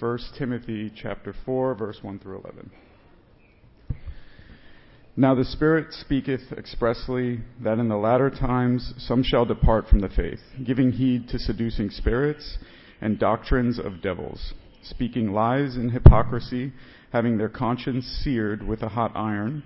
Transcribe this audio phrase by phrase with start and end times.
[0.00, 2.70] 1 Timothy chapter 4 verse 1 through 11.
[5.16, 10.08] Now the Spirit speaketh expressly that in the latter times some shall depart from the
[10.08, 12.58] faith, giving heed to seducing spirits
[13.00, 16.72] and doctrines of devils, speaking lies and hypocrisy,
[17.12, 19.64] having their conscience seared with a hot iron,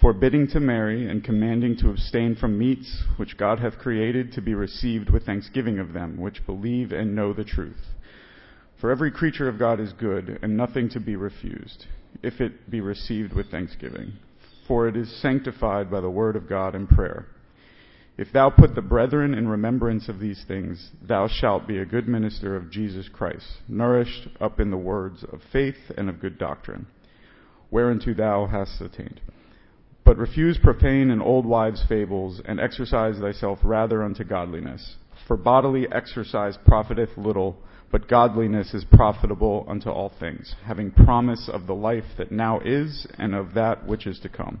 [0.00, 4.54] forbidding to marry and commanding to abstain from meats which God hath created to be
[4.54, 7.90] received with thanksgiving of them which believe and know the truth.
[8.84, 11.86] For every creature of God is good, and nothing to be refused,
[12.22, 14.12] if it be received with thanksgiving.
[14.68, 17.24] For it is sanctified by the word of God and prayer.
[18.18, 22.06] If thou put the brethren in remembrance of these things, thou shalt be a good
[22.06, 26.86] minister of Jesus Christ, nourished up in the words of faith and of good doctrine,
[27.70, 29.22] whereunto thou hast attained.
[30.04, 34.96] But refuse profane and old wives' fables, and exercise thyself rather unto godliness.
[35.26, 37.56] For bodily exercise profiteth little,
[37.94, 43.06] but godliness is profitable unto all things, having promise of the life that now is,
[43.18, 44.60] and of that which is to come.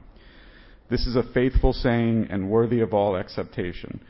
[0.88, 4.00] This is a faithful saying, and worthy of all acceptation.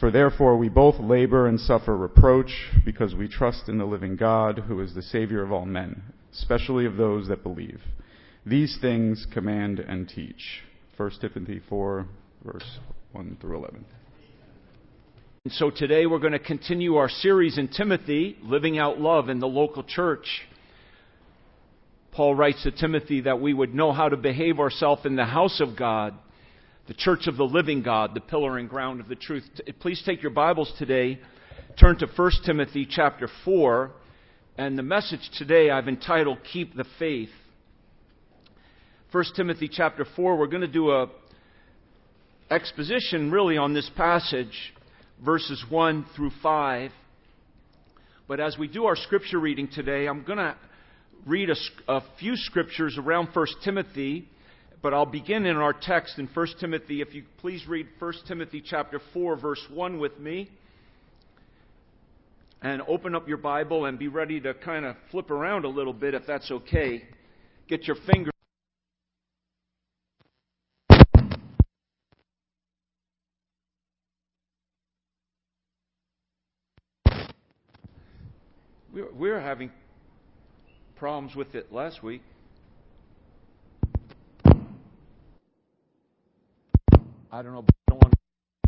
[0.00, 4.60] For therefore we both labor and suffer reproach, because we trust in the living God,
[4.60, 6.00] who is the Savior of all men,
[6.32, 7.82] especially of those that believe.
[8.46, 10.62] These things command and teach.
[10.96, 12.06] 1 Timothy 4,
[12.42, 12.78] verse
[13.12, 13.84] 1 through 11.
[15.46, 19.38] And so today we're going to continue our series in Timothy, Living Out Love in
[19.38, 20.26] the local church.
[22.10, 25.60] Paul writes to Timothy that we would know how to behave ourselves in the house
[25.60, 26.14] of God,
[26.88, 29.44] the church of the living God, the pillar and ground of the truth.
[29.78, 31.20] Please take your Bibles today,
[31.78, 33.92] turn to 1 Timothy chapter 4,
[34.58, 37.30] and the message today I've entitled Keep the Faith.
[39.12, 41.06] 1 Timothy chapter 4, we're going to do a
[42.50, 44.72] exposition really on this passage,
[45.24, 46.90] verses 1 through 5.
[48.28, 50.56] But as we do our scripture reading today, I'm going to
[51.26, 51.56] read a,
[51.88, 54.28] a, few scriptures around 1 Timothy,
[54.82, 57.00] but I'll begin in our text in 1 Timothy.
[57.00, 60.50] If you please read 1 Timothy chapter 4 verse 1 with me.
[62.62, 65.92] And open up your Bible and be ready to kind of flip around a little
[65.92, 67.04] bit if that's okay.
[67.68, 68.30] Get your finger
[78.96, 79.70] we were, we were having
[80.96, 82.22] problems with it last week.
[87.30, 88.18] I don't know, but I don't want to,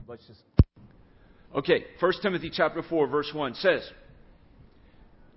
[0.07, 0.41] let's just.
[1.55, 3.91] Okay, 1 Timothy chapter 4, verse 1 says,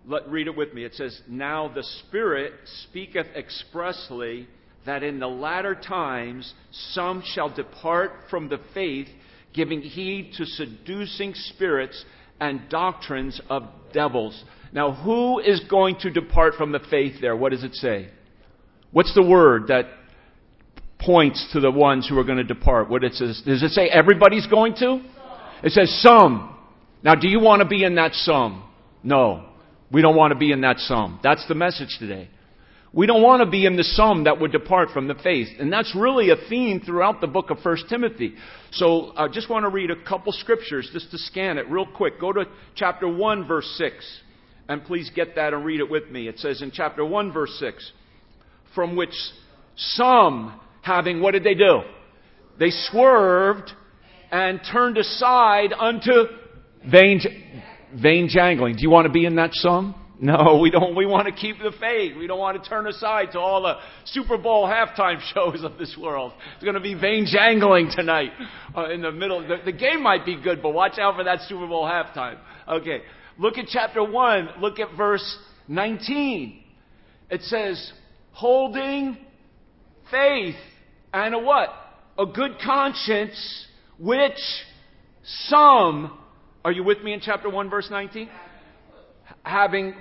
[0.05, 0.83] let read it with me.
[0.83, 2.51] It says, Now the Spirit
[2.89, 4.49] speaketh expressly
[4.85, 9.07] that in the latter times some shall depart from the faith,
[9.53, 12.03] giving heed to seducing spirits
[12.41, 13.63] and doctrines of
[13.93, 14.43] devils.
[14.73, 17.35] Now, who is going to depart from the faith there?
[17.35, 18.09] What does it say?
[18.91, 19.85] What's the word that
[20.99, 22.89] points to the ones who are going to depart?
[22.89, 23.41] What it says?
[23.45, 25.01] Does it say everybody's going to?
[25.63, 26.57] It says some.
[27.03, 28.63] Now, do you want to be in that some?
[29.03, 29.45] No.
[29.91, 31.19] We don't want to be in that some.
[31.21, 32.29] That's the message today.
[32.93, 35.47] We don't want to be in the some that would depart from the faith.
[35.59, 38.35] And that's really a theme throughout the book of 1 Timothy.
[38.71, 42.19] So I just want to read a couple scriptures just to scan it real quick.
[42.19, 44.21] Go to chapter 1, verse 6.
[44.67, 46.27] And please get that and read it with me.
[46.27, 47.91] It says in chapter 1, verse 6
[48.75, 49.13] From which
[49.77, 51.81] some, having, what did they do?
[52.59, 53.71] They swerved
[54.31, 56.25] and turned aside unto
[56.89, 57.21] vain,
[57.95, 58.75] vain jangling.
[58.75, 59.95] Do you want to be in that some?
[60.23, 60.95] No, we don't.
[60.95, 62.15] We want to keep the faith.
[62.15, 65.97] We don't want to turn aside to all the Super Bowl halftime shows of this
[65.99, 66.33] world.
[66.53, 68.29] It's going to be vain jangling tonight
[68.77, 69.41] uh, in the middle.
[69.41, 72.37] The, the game might be good, but watch out for that Super Bowl halftime.
[72.67, 73.01] Okay.
[73.39, 74.49] Look at chapter 1.
[74.59, 76.61] Look at verse 19.
[77.31, 77.91] It says,
[78.29, 79.17] holding
[80.11, 80.55] faith
[81.11, 81.69] and a what?
[82.19, 83.65] A good conscience,
[83.97, 84.37] which
[85.47, 86.15] some,
[86.63, 88.29] are you with me in chapter 1, verse 19?
[89.43, 89.95] Having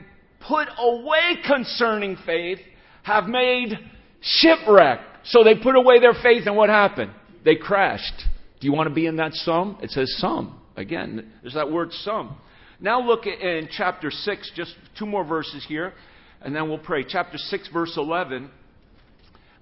[0.47, 2.59] put away concerning faith,
[3.03, 3.79] have made
[4.21, 5.01] shipwreck.
[5.25, 7.13] So they put away their faith, and what happened?
[7.45, 8.25] They crashed.
[8.61, 9.79] Do you want to be in that some?
[9.83, 10.61] It says some.
[10.77, 12.37] Again, there's that word some.
[12.81, 15.93] Now look in chapter 6, just two more verses here,
[16.41, 17.05] and then we'll pray.
[17.07, 18.51] Chapter 6, verse 11.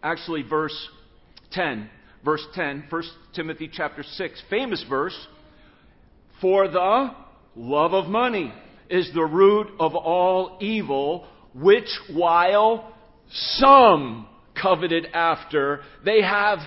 [0.03, 0.89] Actually, verse
[1.53, 1.91] 10.
[2.25, 3.03] Verse 10, 1
[3.35, 5.17] Timothy chapter 6, famous verse.
[6.41, 7.11] For the
[7.57, 8.53] love of money
[8.91, 12.93] is the root of all evil, which while
[13.31, 14.27] some
[14.61, 16.59] coveted after, they have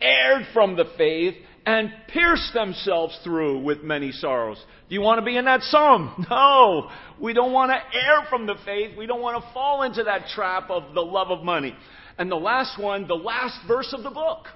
[0.00, 1.34] erred from the faith
[1.64, 4.62] and pierced themselves through with many sorrows.
[4.88, 6.26] Do you want to be in that psalm?
[6.30, 6.90] No.
[7.20, 8.96] We don't want to err from the faith.
[8.96, 11.74] We don't want to fall into that trap of the love of money.
[12.18, 14.46] And the last one, the last verse of the book.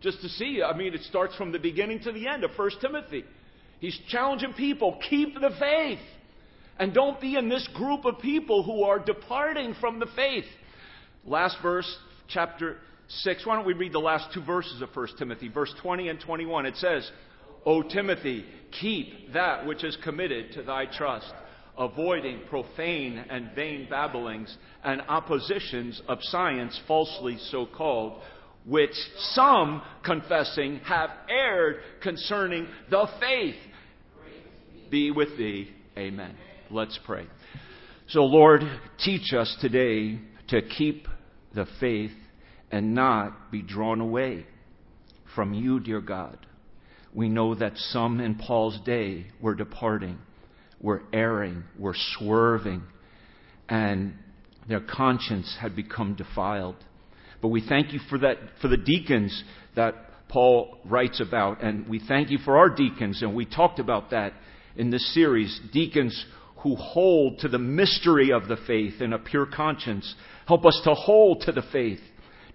[0.00, 2.70] Just to see, I mean, it starts from the beginning to the end of 1
[2.80, 3.24] Timothy.
[3.80, 5.98] He's challenging people, keep the faith.
[6.78, 10.44] And don't be in this group of people who are departing from the faith.
[11.24, 11.98] Last verse,
[12.28, 12.78] chapter
[13.08, 13.46] 6.
[13.46, 16.66] Why don't we read the last two verses of 1 Timothy, verse 20 and 21?
[16.66, 17.08] It says,
[17.64, 18.44] O Timothy,
[18.80, 21.32] keep that which is committed to thy trust,
[21.78, 28.20] avoiding profane and vain babblings and oppositions of science falsely so called,
[28.66, 28.94] which
[29.32, 33.56] some confessing have erred concerning the faith.
[34.90, 35.70] Be with thee.
[35.96, 36.34] Amen.
[36.74, 37.28] Let's pray.
[38.08, 38.62] So, Lord,
[39.04, 40.18] teach us today
[40.48, 41.06] to keep
[41.54, 42.10] the faith
[42.68, 44.44] and not be drawn away
[45.36, 46.36] from you, dear God.
[47.14, 50.18] We know that some in Paul's day were departing,
[50.80, 52.82] were erring, were swerving,
[53.68, 54.14] and
[54.68, 56.84] their conscience had become defiled.
[57.40, 59.44] But we thank you for that, for the deacons
[59.76, 59.94] that
[60.28, 64.32] Paul writes about, and we thank you for our deacons, and we talked about that
[64.74, 65.60] in this series.
[65.72, 66.26] Deacons
[66.64, 70.14] who hold to the mystery of the faith in a pure conscience.
[70.48, 72.00] Help us to hold to the faith,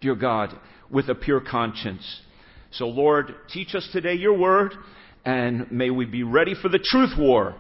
[0.02, 0.50] dear God,
[0.90, 2.22] with a pure conscience.
[2.72, 4.74] So, Lord, teach us today your word,
[5.24, 7.56] and may we be ready for the truth war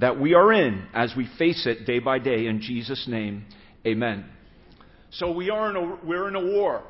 [0.00, 2.46] that we are in as we face it day by day.
[2.46, 3.44] In Jesus' name,
[3.86, 4.24] amen.
[5.10, 6.84] So, we are in a, we're in a war.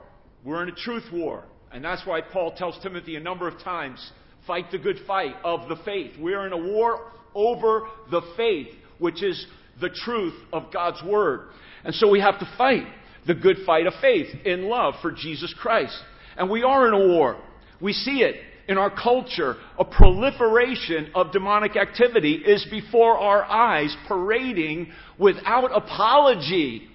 [0.45, 1.43] We're in a truth war.
[1.73, 4.13] And that's why Paul tells Timothy a number of times
[4.47, 6.13] fight the good fight of the faith.
[6.21, 8.69] We're in a war over the faith
[9.03, 9.47] which is
[9.81, 11.49] the truth of God's Word.
[11.85, 12.87] And so we have to fight
[13.27, 15.97] the good fight of faith in love for Jesus Christ.
[16.37, 17.37] And we are in a war.
[17.81, 18.37] We see it
[18.69, 19.57] in our culture.
[19.79, 26.89] A proliferation of demonic activity is before our eyes, parading without apology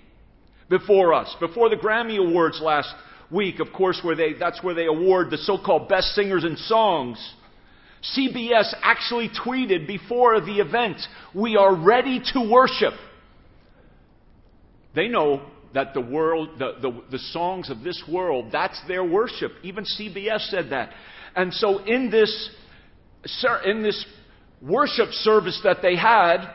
[0.69, 1.35] before us.
[1.39, 2.93] Before the Grammy Awards last
[3.29, 7.35] week, of course, where they, that's where they award the so-called best singers and songs.
[8.15, 10.97] CBS actually tweeted before the event,
[11.33, 12.93] We are ready to worship.
[14.95, 15.41] They know
[15.73, 19.51] that the world, the, the, the, songs of this world, that's their worship.
[19.63, 20.91] Even CBS said that.
[21.35, 22.49] And so in this,
[23.65, 24.05] in this
[24.61, 26.51] worship service that they had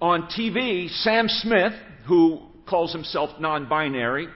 [0.00, 1.72] on TV, Sam Smith,
[2.06, 4.28] who calls himself non binary,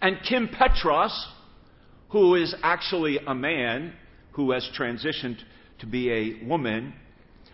[0.00, 1.14] and Kim Petras,
[2.10, 3.92] who is actually a man,
[4.34, 5.38] who has transitioned
[5.80, 6.94] to be a woman,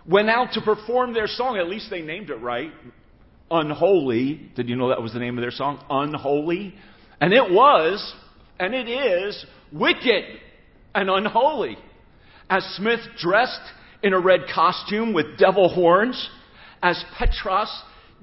[0.06, 1.58] went out to perform their song.
[1.58, 2.72] At least they named it right.
[3.50, 4.50] Unholy.
[4.56, 5.84] Did you know that was the name of their song?
[5.90, 6.74] Unholy.
[7.20, 8.14] And it was,
[8.58, 10.24] and it is, wicked
[10.94, 11.76] and unholy.
[12.48, 13.60] As Smith dressed
[14.02, 16.28] in a red costume with devil horns,
[16.82, 17.70] as Petras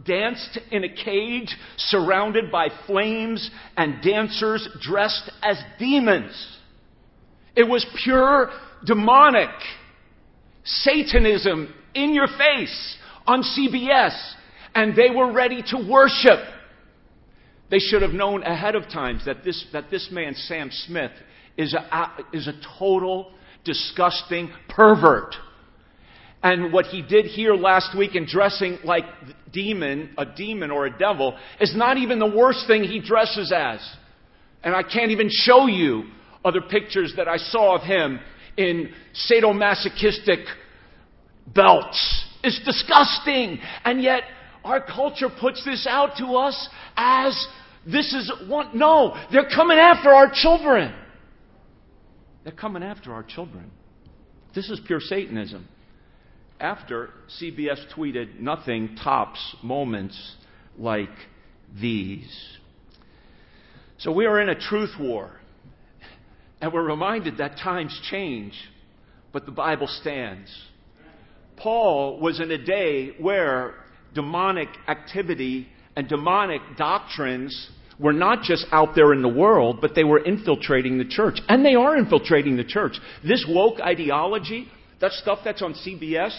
[0.06, 6.57] danced in a cage surrounded by flames and dancers dressed as demons.
[7.58, 8.52] It was pure
[8.86, 9.50] demonic
[10.64, 14.16] Satanism in your face on CBS,
[14.76, 16.40] and they were ready to worship.
[17.72, 21.12] They should have known ahead of time that this, that this man, Sam Smith,
[21.58, 23.32] is a, is a total
[23.66, 25.34] disgusting pervert.
[26.44, 29.06] And what he did here last week in dressing like
[29.52, 33.80] demon, a demon or a devil, is not even the worst thing he dresses as.
[34.64, 36.04] And I can't even show you
[36.48, 38.20] other pictures that I saw of him
[38.56, 38.92] in
[39.30, 40.46] sadomasochistic
[41.54, 42.26] belts.
[42.44, 43.60] It's disgusting.
[43.84, 44.24] And yet,
[44.64, 47.48] our culture puts this out to us as
[47.86, 48.78] this is one.
[48.78, 50.94] No, they're coming after our children.
[52.44, 53.72] They're coming after our children.
[54.56, 55.68] This is pure Satanism.
[56.60, 60.36] After CBS tweeted, nothing tops moments
[60.78, 61.10] like
[61.80, 62.58] these.
[64.00, 65.32] So we are in a truth war.
[66.62, 68.54] And we're reminded that times change,
[69.32, 70.50] but the Bible stands.
[71.58, 73.76] Paul was in a day where
[74.14, 80.04] demonic activity and demonic doctrines were not just out there in the world, but they
[80.04, 81.40] were infiltrating the church.
[81.48, 83.00] And they are infiltrating the church.
[83.24, 84.68] This woke ideology,
[85.02, 86.36] that stuff that's on CBS,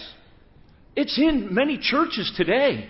[0.94, 2.88] it's in many churches today.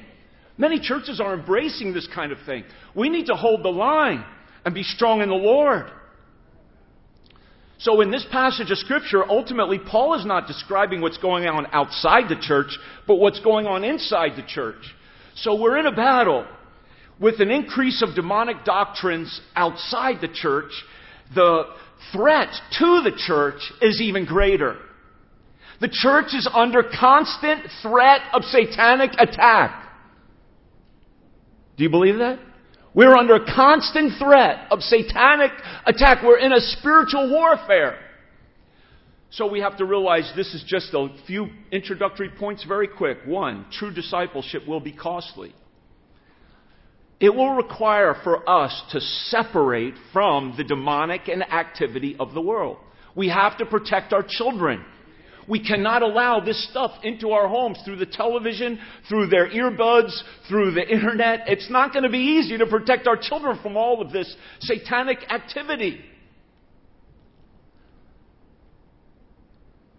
[0.58, 2.64] Many churches are embracing this kind of thing.
[2.94, 4.25] We need to hold the line
[4.64, 5.87] and be strong in the Lord.
[7.78, 12.28] So in this passage of scripture, ultimately, Paul is not describing what's going on outside
[12.28, 14.82] the church, but what's going on inside the church.
[15.37, 16.47] So we're in a battle
[17.20, 20.73] with an increase of demonic doctrines outside the church.
[21.35, 21.64] The,
[22.12, 24.76] threat to the church is even greater.
[25.80, 29.85] The church is under constant threat of satanic attack.
[31.76, 32.40] Do you believe that?
[32.99, 35.52] We're under constant threat of satanic
[35.87, 36.25] attack.
[36.25, 37.97] We're in a spiritual warfare.
[39.31, 43.19] So we have to realize this is just a few introductory points very quick.
[43.25, 45.55] One, true discipleship will be costly.
[47.21, 52.78] It will require for us to separate from the demonic and activity of the world.
[53.14, 54.85] We have to protect our children.
[55.49, 58.78] We cannot allow this stuff into our homes through the television,
[59.09, 60.12] through their earbuds,
[60.47, 61.49] through the internet.
[61.49, 65.19] It's not going to be easy to protect our children from all of this satanic
[65.31, 66.05] activity.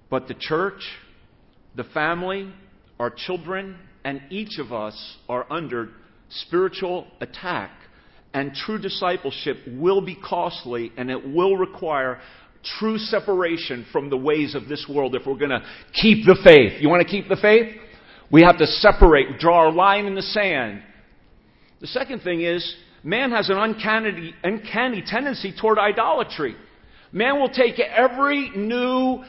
[0.09, 0.81] But the church,
[1.75, 2.51] the family,
[2.99, 5.89] our children, and each of us are under
[6.29, 7.71] spiritual attack.
[8.33, 12.19] And true discipleship will be costly and it will require
[12.79, 15.63] true separation from the ways of this world if we're going to
[15.93, 16.81] keep the faith.
[16.81, 17.75] You want to keep the faith?
[18.31, 20.83] We have to separate, draw a line in the sand.
[21.81, 26.55] The second thing is, man has an uncanny, uncanny tendency toward idolatry.
[27.11, 29.23] Man will take every new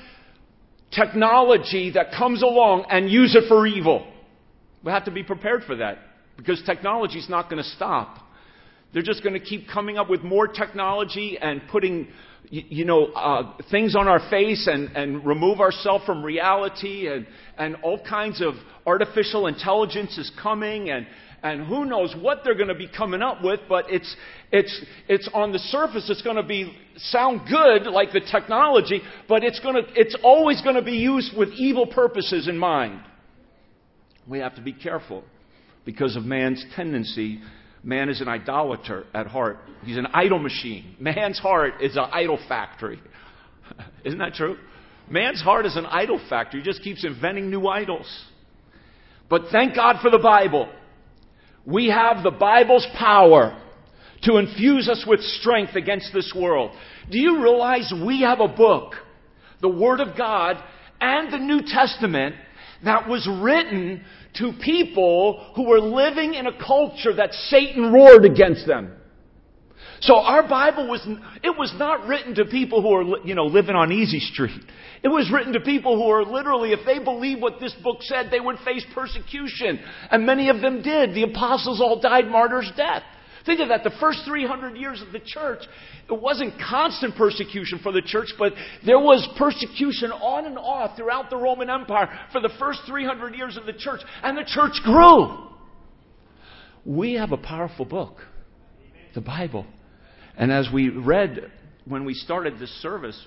[0.90, 4.06] technology that comes along and use it for evil.
[4.84, 5.98] We have to be prepared for that
[6.36, 8.18] because technology is not going to stop.
[8.92, 12.08] They're just going to keep coming up with more technology and putting
[12.50, 17.76] you know, uh, things on our face and, and remove ourselves from reality and, and
[17.76, 18.54] all kinds of
[18.86, 21.06] artificial intelligence is coming and,
[21.42, 24.16] and who knows what they're going to be coming up with, but it's,
[24.50, 29.44] it's, it's on the surface, it's going to be, sound good like the technology, but
[29.44, 33.00] it's going to, it's always going to be used with evil purposes in mind.
[34.26, 35.24] We have to be careful
[35.84, 37.40] because of man's tendency
[37.82, 39.58] Man is an idolater at heart.
[39.84, 40.96] He's an idol machine.
[40.98, 43.00] Man's heart is an idol factory.
[44.04, 44.56] Isn't that true?
[45.08, 46.60] Man's heart is an idol factory.
[46.60, 48.06] He just keeps inventing new idols.
[49.28, 50.70] But thank God for the Bible.
[51.64, 53.60] We have the Bible's power
[54.22, 56.72] to infuse us with strength against this world.
[57.10, 58.94] Do you realize we have a book,
[59.60, 60.62] the Word of God,
[61.00, 62.34] and the New Testament
[62.84, 64.04] that was written
[64.38, 68.92] to people who were living in a culture that Satan roared against them.
[70.00, 71.06] So our Bible was,
[71.42, 74.62] it was not written to people who are, you know, living on easy street.
[75.02, 78.28] It was written to people who are literally, if they believed what this book said,
[78.30, 79.78] they would face persecution.
[80.10, 81.14] And many of them did.
[81.14, 83.02] The apostles all died martyrs' death.
[83.46, 83.84] Think of that.
[83.84, 85.60] The first 300 years of the church,
[86.08, 88.52] it wasn't constant persecution for the church, but
[88.84, 93.56] there was persecution on and off throughout the Roman Empire for the first 300 years
[93.56, 95.48] of the church, and the church grew.
[96.84, 98.16] We have a powerful book,
[99.14, 99.66] the Bible.
[100.36, 101.50] And as we read
[101.84, 103.26] when we started this service,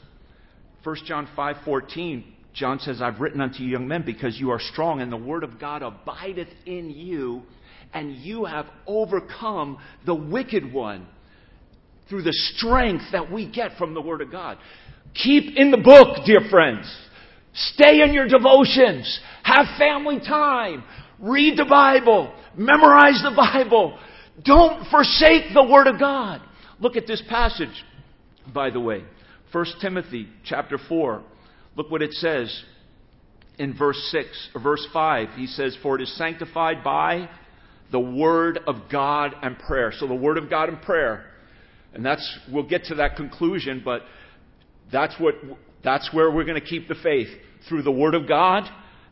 [0.83, 5.01] 1 John 5:14, John says, "I've written unto you young men because you are strong
[5.01, 7.43] and the word of God abideth in you
[7.93, 11.07] and you have overcome the wicked one
[12.09, 14.57] through the strength that we get from the Word of God.
[15.13, 16.91] Keep in the book, dear friends.
[17.53, 19.19] Stay in your devotions.
[19.43, 20.83] Have family time.
[21.19, 22.33] Read the Bible.
[22.57, 23.97] Memorize the Bible.
[24.43, 26.41] Don't forsake the Word of God.
[26.79, 27.83] Look at this passage,
[28.53, 29.03] by the way.
[29.51, 31.23] 1 Timothy chapter 4.
[31.75, 32.63] Look what it says
[33.59, 35.29] in verse 6 or verse 5.
[35.35, 37.29] He says, For it is sanctified by
[37.93, 39.93] the Word of God and prayer.
[39.95, 41.25] So the Word of God and prayer.
[41.93, 44.01] And that's, we'll get to that conclusion, but
[44.91, 45.35] that's what,
[45.83, 47.29] that's where we're going to keep the faith.
[47.69, 48.63] Through the Word of God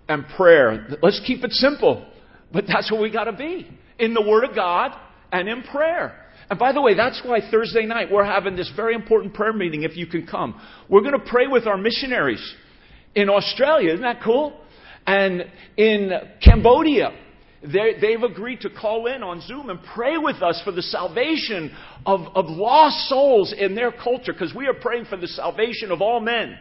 [0.09, 0.97] and prayer.
[1.01, 2.05] Let's keep it simple.
[2.51, 3.69] But that's what we got to be.
[3.99, 4.91] In the Word of God
[5.31, 6.17] and in prayer.
[6.49, 9.83] And by the way, that's why Thursday night we're having this very important prayer meeting
[9.83, 10.59] if you can come.
[10.89, 12.43] We're going to pray with our missionaries
[13.15, 13.93] in Australia.
[13.93, 14.59] Isn't that cool?
[15.05, 15.45] And
[15.77, 16.11] in
[16.43, 17.11] Cambodia
[17.63, 21.71] they, have agreed to call in on Zoom and pray with us for the salvation
[22.05, 26.01] of, of lost souls in their culture because we are praying for the salvation of
[26.01, 26.57] all men.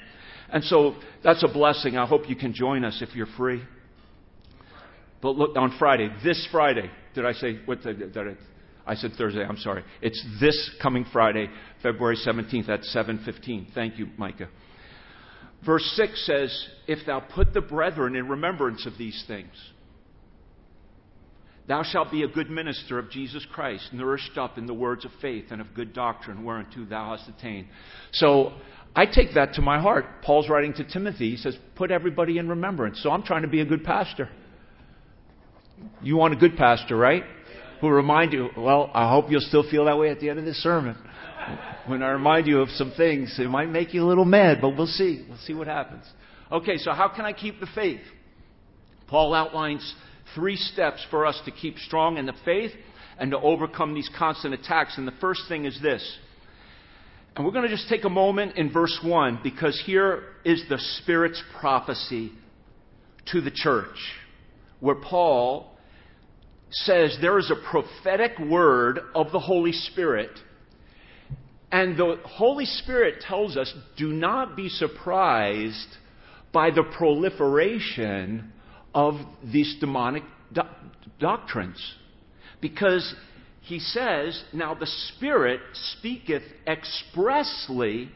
[0.52, 1.96] And so that's a blessing.
[1.96, 3.62] I hope you can join us if you're free.
[5.22, 8.34] But look, on Friday, this Friday, did I say, what did I,
[8.86, 9.84] I said Thursday, I'm sorry.
[10.02, 11.48] It's this coming Friday,
[11.82, 13.72] February 17th at 7.15.
[13.74, 14.48] Thank you, Micah.
[15.64, 19.52] Verse 6 says, If thou put the brethren in remembrance of these things,
[21.70, 25.12] Thou shalt be a good minister of Jesus Christ, nourished up in the words of
[25.22, 27.68] faith and of good doctrine, whereunto thou hast attained.
[28.10, 28.54] So
[28.96, 30.04] I take that to my heart.
[30.22, 31.30] Paul's writing to Timothy.
[31.30, 33.00] He says, Put everybody in remembrance.
[33.00, 34.28] So I'm trying to be a good pastor.
[36.02, 37.22] You want a good pastor, right?
[37.82, 40.44] Who remind you, well, I hope you'll still feel that way at the end of
[40.44, 40.96] this sermon.
[41.86, 44.70] when I remind you of some things, it might make you a little mad, but
[44.70, 45.24] we'll see.
[45.28, 46.04] We'll see what happens.
[46.50, 48.00] Okay, so how can I keep the faith?
[49.06, 49.94] Paul outlines
[50.34, 52.72] three steps for us to keep strong in the faith
[53.18, 54.96] and to overcome these constant attacks.
[54.98, 56.18] And the first thing is this.
[57.36, 60.78] And we're going to just take a moment in verse 1 because here is the
[61.00, 62.32] Spirit's prophecy
[63.26, 63.96] to the church,
[64.80, 65.76] where Paul
[66.70, 70.30] says there is a prophetic word of the Holy Spirit.
[71.70, 75.96] And the Holy Spirit tells us do not be surprised
[76.52, 78.52] by the proliferation
[78.94, 80.62] of these demonic do-
[81.18, 81.80] doctrines.
[82.60, 83.14] Because
[83.62, 88.10] he says, Now the Spirit speaketh expressly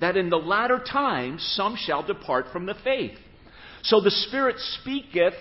[0.00, 3.16] that in the latter times some shall depart from the faith.
[3.82, 5.34] So the Spirit speaketh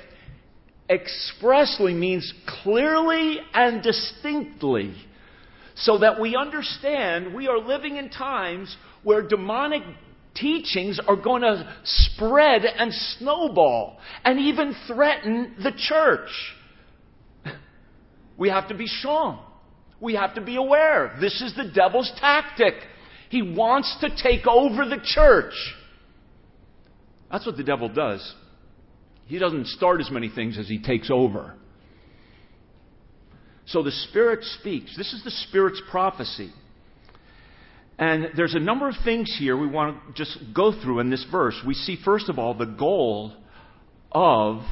[0.89, 2.31] expressly means
[2.63, 4.93] clearly and distinctly,
[5.75, 9.83] so that we understand we are living in times where demonic
[10.35, 16.29] teachings are going to spread and snowball and even threaten the church.
[18.37, 19.45] We have to be strong.
[19.99, 21.15] We have to be aware.
[21.19, 22.73] This is the devil's tactic.
[23.29, 25.53] He wants to take over the church.
[27.31, 28.35] That's what the devil does.
[29.25, 31.53] He doesn't start as many things as he takes over.
[33.67, 34.97] So the Spirit speaks.
[34.97, 36.51] This is the Spirit's prophecy.
[38.01, 41.23] And there's a number of things here we want to just go through in this
[41.31, 41.55] verse.
[41.65, 43.31] We see, first of all, the goal
[44.11, 44.63] of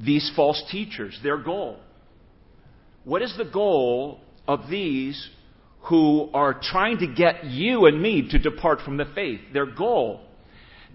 [0.00, 1.78] these false teachers, their goal.
[3.04, 5.28] What is the goal of these
[5.90, 9.40] who are trying to get you and me to depart from the faith?
[9.52, 10.22] Their goal.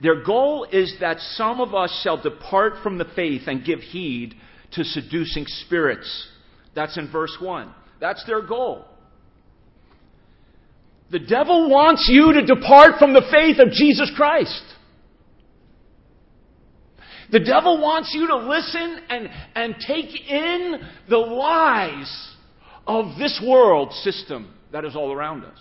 [0.01, 4.33] Their goal is that some of us shall depart from the faith and give heed
[4.71, 6.29] to seducing spirits.
[6.73, 7.71] That's in verse 1.
[7.99, 8.85] That's their goal.
[11.11, 14.63] The devil wants you to depart from the faith of Jesus Christ.
[17.31, 20.75] The devil wants you to listen and, and take in
[21.09, 22.33] the lies
[22.85, 25.59] of this world system that is all around us.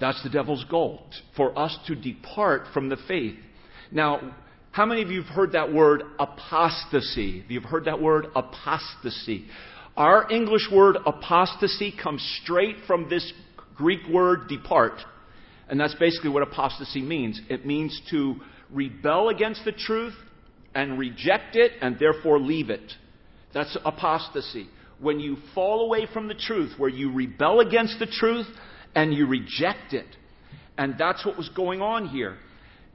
[0.00, 1.06] That's the devil's goal,
[1.36, 3.36] for us to depart from the faith.
[3.92, 4.34] Now,
[4.72, 7.44] how many of you have heard that word apostasy?
[7.48, 9.46] You've heard that word apostasy.
[9.96, 13.32] Our English word apostasy comes straight from this
[13.76, 15.00] Greek word depart.
[15.68, 17.40] And that's basically what apostasy means.
[17.48, 18.36] It means to
[18.70, 20.14] rebel against the truth
[20.74, 22.92] and reject it and therefore leave it.
[23.52, 24.66] That's apostasy.
[25.00, 28.46] When you fall away from the truth, where you rebel against the truth
[28.94, 30.06] and you reject it.
[30.76, 32.36] And that's what was going on here.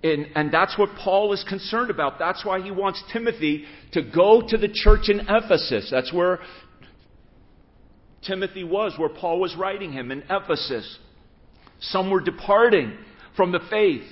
[0.04, 2.20] And, and, that's what Paul is concerned about.
[2.20, 5.90] That's why he wants Timothy to go to the church in Ephesus.
[5.92, 6.40] That's where
[8.26, 10.98] Timothy was, where Paul was writing him in Ephesus.
[11.80, 12.98] Some were departing
[13.36, 14.04] from the faith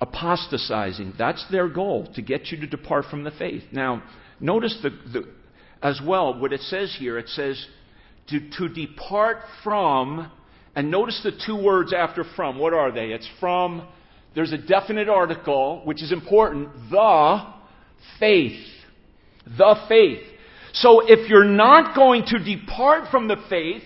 [0.00, 1.14] apostatizing.
[1.18, 3.62] That's their goal, to get you to depart from the faith.
[3.70, 4.02] Now,
[4.40, 5.28] notice the, the,
[5.82, 7.18] as well what it says here.
[7.18, 7.66] It says
[8.28, 10.30] to, to depart from,
[10.74, 12.58] and notice the two words after from.
[12.58, 13.08] What are they?
[13.08, 13.86] It's from,
[14.34, 17.44] there's a definite article, which is important, the
[18.18, 18.66] faith.
[19.46, 20.22] The faith.
[20.72, 23.82] So if you're not going to depart from the faith,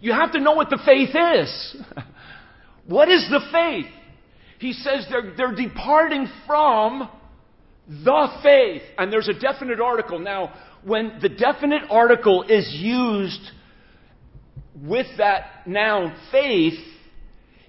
[0.00, 1.76] you have to know what the faith is.
[2.86, 3.86] what is the faith?
[4.58, 7.08] he says they're, they're departing from
[7.88, 8.82] the faith.
[8.98, 10.18] And there's a definite article.
[10.18, 10.52] Now,
[10.84, 13.50] when the definite article is used
[14.82, 16.78] with that noun faith,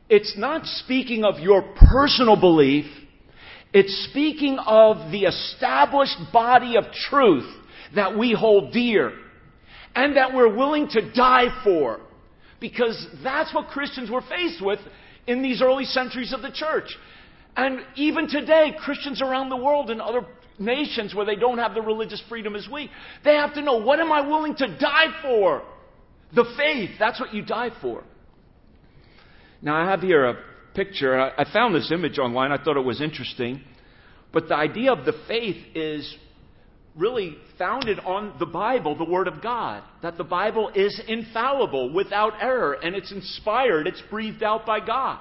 [0.10, 2.86] it's not speaking of your personal belief.
[3.71, 7.45] It's speaking of the established body of truth
[7.95, 9.12] that we hold dear
[9.95, 11.99] and that we're willing to die for.
[12.60, 14.80] Because that's what Christians were faced with
[15.28, 16.97] in these early centuries of the church.
[17.56, 20.25] And even today, Christians around the world in other
[20.60, 22.91] nations where they don't have the religious freedom as we,
[23.23, 25.63] they have to know what am I willing to die for?
[26.36, 26.91] The faith.
[26.99, 28.04] That's what you die for.
[29.62, 30.38] Now, I have here a
[30.73, 31.19] picture.
[31.19, 32.52] I found this image online.
[32.52, 33.62] I thought it was interesting.
[34.32, 36.15] But the idea of the faith is
[37.00, 39.84] really founded on the Bible, the Word of God.
[40.04, 45.20] That the Bible is infallible, without error, and it's inspired, it's breathed out by God.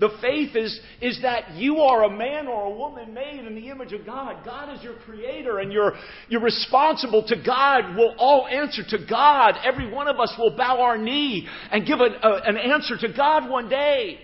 [0.00, 3.70] The faith is, is that you are a man or a woman made in the
[3.70, 4.44] image of God.
[4.44, 5.92] God is your creator, and you're,
[6.28, 7.96] you're responsible to God.
[7.96, 9.54] We'll all answer to God.
[9.62, 13.12] Every one of us will bow our knee and give an, a, an answer to
[13.16, 14.18] God one day.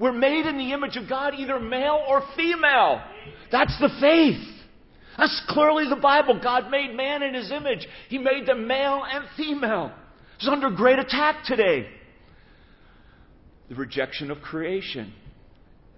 [0.00, 3.02] We're made in the image of God, either male or female.
[3.52, 4.51] That's the faith.
[5.18, 6.40] That's clearly the Bible.
[6.42, 7.86] God made man in his image.
[8.08, 9.92] He made them male and female.
[10.36, 11.86] It's under great attack today.
[13.68, 15.12] The rejection of creation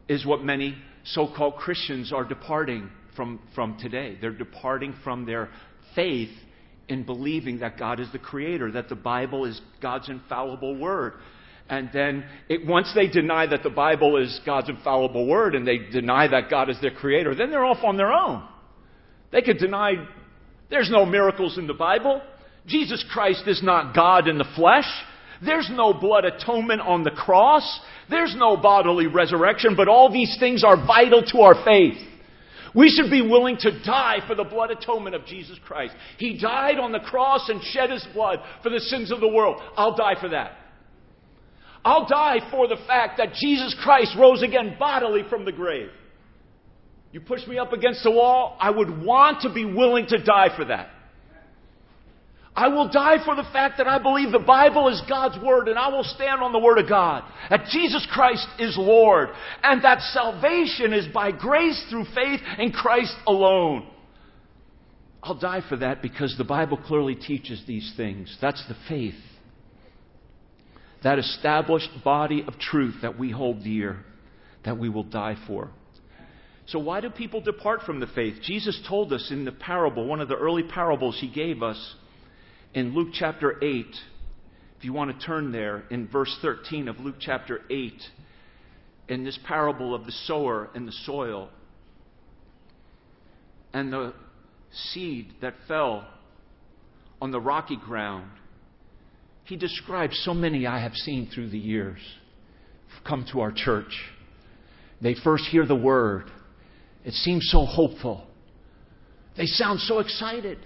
[0.09, 4.19] is what many so called Christians are departing from, from today.
[4.21, 5.49] They're departing from their
[5.95, 6.31] faith
[6.89, 11.15] in believing that God is the creator, that the Bible is God's infallible word.
[11.69, 15.79] And then it, once they deny that the Bible is God's infallible word and they
[15.79, 18.47] deny that God is their creator, then they're off on their own.
[19.35, 19.97] They could deny
[20.71, 22.23] there's no miracles in the Bible.
[22.67, 24.87] Jesus Christ is not God in the flesh.
[25.45, 27.81] There's no blood atonement on the cross.
[28.09, 31.99] There's no bodily resurrection, but all these things are vital to our faith.
[32.77, 35.95] We should be willing to die for the blood atonement of Jesus Christ.
[36.17, 39.61] He died on the cross and shed his blood for the sins of the world.
[39.77, 40.53] I'll die for that.
[41.85, 45.91] I'll die for the fact that Jesus Christ rose again bodily from the grave.
[47.15, 50.49] You push me up against the wall, I would want to be willing to die
[50.57, 50.89] for that.
[52.57, 55.79] I will die for the fact that I believe the Bible is God's Word and
[55.79, 57.23] I will stand on the Word of God.
[57.51, 59.29] That Jesus Christ is Lord
[59.63, 63.87] and that salvation is by grace through faith in Christ alone.
[65.23, 68.37] I'll die for that because the Bible clearly teaches these things.
[68.41, 69.15] That's the faith.
[71.05, 74.05] That established body of truth that we hold dear,
[74.65, 75.71] that we will die for.
[76.67, 78.37] So, why do people depart from the faith?
[78.43, 81.95] Jesus told us in the parable, one of the early parables he gave us,
[82.73, 83.87] in Luke chapter 8,
[84.79, 87.93] if you want to turn there, in verse 13 of Luke chapter 8,
[89.09, 91.51] in this parable of the sower and the soil,
[93.73, 94.15] and the
[94.73, 96.07] seed that fell
[97.21, 98.31] on the rocky ground,
[99.45, 101.99] he describes so many I have seen through the years
[103.07, 103.93] come to our church.
[105.01, 106.31] They first hear the word.
[107.05, 108.27] It seems so hopeful.
[109.37, 110.59] They sound so excited.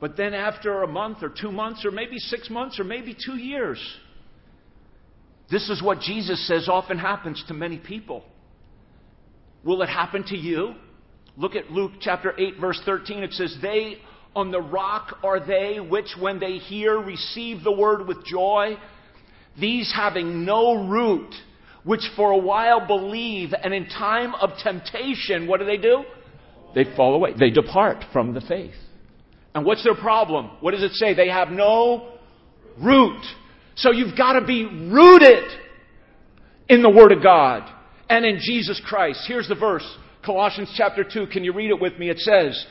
[0.00, 3.36] But then after a month or two months or maybe six months or maybe two
[3.36, 3.80] years,
[5.50, 8.24] this is what Jesus says often happens to many people.
[9.64, 10.74] Will it happen to you?
[11.36, 13.22] Look at Luke chapter 8, verse 13.
[13.22, 13.98] It says, They
[14.34, 18.76] on the rock are they which, when they hear, receive the word with joy.
[19.58, 21.34] These having no root,
[21.86, 26.04] which for a while believe, and in time of temptation, what do they do?
[26.74, 27.32] They fall away.
[27.38, 28.74] They depart from the faith.
[29.54, 30.50] And what's their problem?
[30.60, 31.14] What does it say?
[31.14, 32.18] They have no
[32.82, 33.22] root.
[33.76, 35.44] So you've got to be rooted
[36.68, 37.62] in the Word of God
[38.10, 39.20] and in Jesus Christ.
[39.28, 39.86] Here's the verse.
[40.24, 41.28] Colossians chapter 2.
[41.28, 42.10] Can you read it with me?
[42.10, 42.66] It says,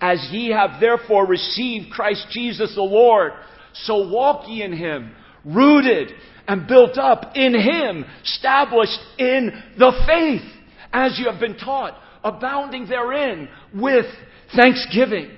[0.00, 3.32] As ye have therefore received Christ Jesus the Lord,
[3.72, 6.10] so walk ye in him, rooted
[6.48, 10.48] and built up in him, established in the faith,
[10.92, 14.06] as you have been taught, abounding therein with
[14.54, 15.30] thanksgiving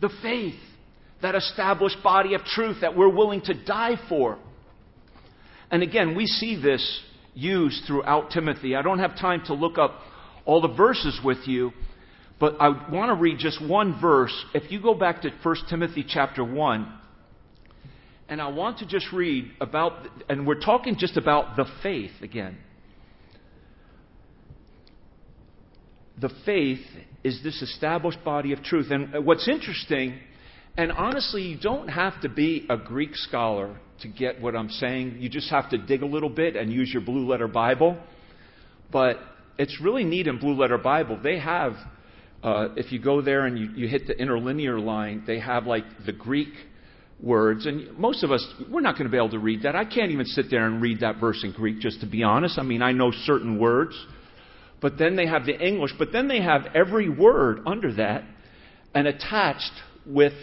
[0.00, 0.54] the faith,
[1.20, 4.38] that established body of truth that we're willing to die for.
[5.70, 7.02] And again, we see this
[7.34, 8.76] used throughout Timothy.
[8.76, 10.00] I don't have time to look up
[10.44, 11.72] all the verses with you,
[12.40, 14.32] but I want to read just one verse.
[14.54, 16.97] If you go back to 1 Timothy chapter 1,
[18.28, 22.58] and I want to just read about, and we're talking just about the faith again.
[26.20, 26.84] The faith
[27.24, 28.90] is this established body of truth.
[28.90, 30.18] And what's interesting,
[30.76, 35.16] and honestly, you don't have to be a Greek scholar to get what I'm saying.
[35.20, 37.96] You just have to dig a little bit and use your blue letter Bible.
[38.90, 39.18] But
[39.58, 41.18] it's really neat in Blue Letter Bible.
[41.22, 41.74] They have,
[42.42, 45.84] uh, if you go there and you, you hit the interlinear line, they have like
[46.06, 46.52] the Greek
[47.20, 47.66] words.
[47.66, 49.74] And most of us, we're not going to be able to read that.
[49.74, 52.58] I can't even sit there and read that verse in Greek, just to be honest.
[52.58, 53.94] I mean, I know certain words.
[54.80, 58.24] But then they have the English, but then they have every word under that
[58.94, 59.72] and attached
[60.06, 60.34] with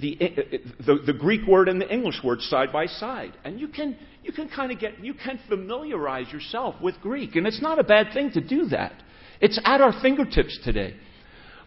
[0.00, 3.32] the, eh, eh, eh, the, the, Greek word and the English word side by side.
[3.44, 7.34] And you can, you can kind of get, you can familiarize yourself with Greek.
[7.34, 8.92] And it's not a bad thing to do that.
[9.40, 10.94] It's at our fingertips today.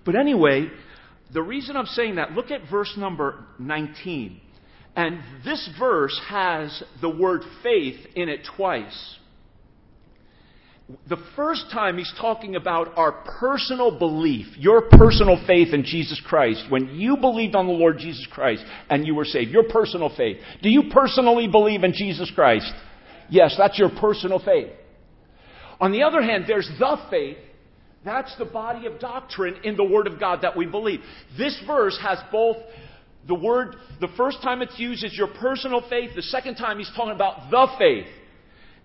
[0.06, 0.68] But anyway,
[1.34, 4.40] the reason I'm saying that, look at verse number 19.
[4.96, 9.18] And this verse has the word faith in it twice
[11.08, 16.66] the first time he's talking about our personal belief, your personal faith in Jesus Christ,
[16.70, 20.38] when you believed on the Lord Jesus Christ and you were saved, your personal faith.
[20.62, 22.72] Do you personally believe in Jesus Christ?
[23.30, 24.72] Yes, that's your personal faith.
[25.80, 27.38] On the other hand, there's the faith.
[28.04, 31.02] That's the body of doctrine in the Word of God that we believe.
[31.38, 32.58] This verse has both
[33.28, 36.92] the word, the first time it's used is your personal faith, the second time he's
[36.96, 38.08] talking about the faith.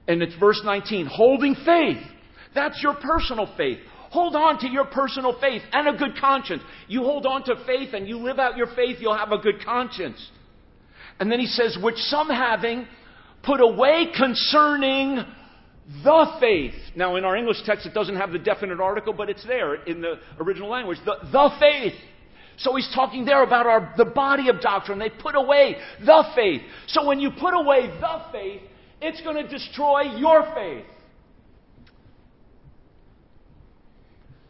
[0.09, 2.03] And it's verse 19 holding faith.
[2.55, 3.79] That's your personal faith.
[4.11, 6.63] Hold on to your personal faith and a good conscience.
[6.89, 9.65] You hold on to faith and you live out your faith, you'll have a good
[9.65, 10.31] conscience.
[11.19, 12.87] And then he says, which some having
[13.43, 15.25] put away concerning
[16.03, 16.75] the faith.
[16.95, 20.01] Now, in our English text, it doesn't have the definite article, but it's there in
[20.01, 20.99] the original language.
[21.05, 21.95] The, the faith.
[22.59, 24.99] So he's talking there about our, the body of doctrine.
[24.99, 26.63] They put away the faith.
[26.89, 28.63] So when you put away the faith,
[29.01, 30.87] it's going to destroy your faith.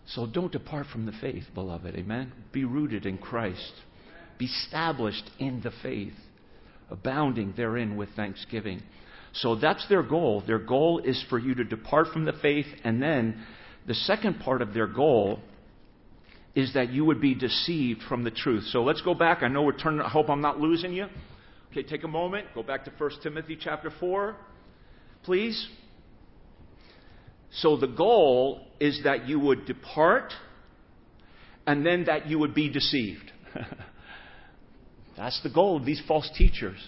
[0.06, 1.96] So don't depart from the faith, beloved.
[1.96, 2.32] Amen?
[2.52, 3.72] Be rooted in Christ.
[4.38, 6.12] Be established in the faith,
[6.90, 8.82] abounding therein with thanksgiving.
[9.32, 10.44] So that's their goal.
[10.46, 13.44] Their goal is for you to depart from the faith, and then
[13.86, 15.40] the second part of their goal
[16.56, 18.64] is that you would be deceived from the truth.
[18.70, 19.42] So let's go back.
[19.42, 21.06] I know we're turning, I hope I'm not losing you.
[21.70, 22.46] Okay, take a moment.
[22.54, 24.34] Go back to 1 Timothy chapter 4,
[25.22, 25.68] please.
[27.52, 30.32] So the goal is that you would depart
[31.66, 33.30] and then that you would be deceived.
[35.16, 36.78] That's the goal of these false teachers.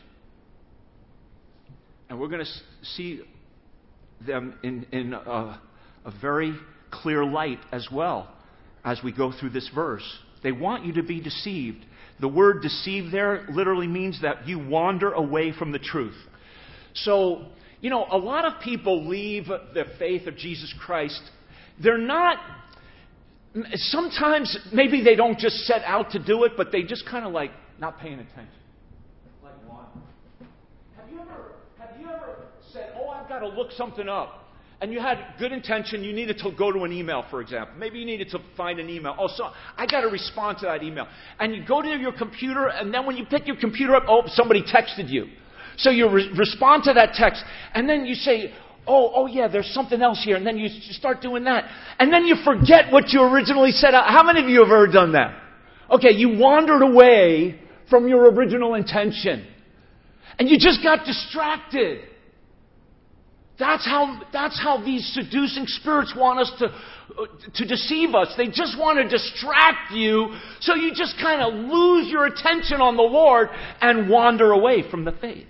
[2.08, 3.20] And we're going to see
[4.26, 5.60] them in, in a,
[6.06, 6.54] a very
[6.90, 8.34] clear light as well
[8.88, 10.18] as we go through this verse.
[10.42, 11.84] They want you to be deceived.
[12.20, 16.16] The word deceive there literally means that you wander away from the truth.
[16.94, 17.46] So,
[17.82, 21.20] you know, a lot of people leave the faith of Jesus Christ.
[21.82, 22.38] They're not,
[23.74, 27.32] sometimes maybe they don't just set out to do it, but they just kind of
[27.32, 28.48] like not paying attention.
[29.42, 29.90] Like what?
[30.96, 32.36] Have you ever, have you ever
[32.72, 34.47] said, oh, I've got to look something up?
[34.80, 37.74] And you had good intention, you needed to go to an email, for example.
[37.76, 39.16] Maybe you needed to find an email.
[39.18, 41.08] Oh, so I got to respond to that email.
[41.40, 44.22] And you go to your computer, and then when you pick your computer up, oh,
[44.26, 45.26] somebody texted you.
[45.78, 47.42] So you re- respond to that text,
[47.74, 48.52] and then you say,
[48.86, 51.64] oh, oh yeah, there's something else here, and then you start doing that.
[51.98, 53.94] And then you forget what you originally said.
[53.94, 55.40] Uh, how many of you have ever done that?
[55.90, 57.60] Okay, you wandered away
[57.90, 59.46] from your original intention.
[60.38, 62.02] And you just got distracted.
[63.58, 68.32] That's how, that's how these seducing spirits want us to, uh, to deceive us.
[68.36, 72.96] They just want to distract you so you just kind of lose your attention on
[72.96, 73.48] the Lord
[73.80, 75.48] and wander away from the faith.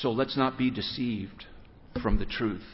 [0.00, 1.44] So let's not be deceived
[2.00, 2.64] from the truth.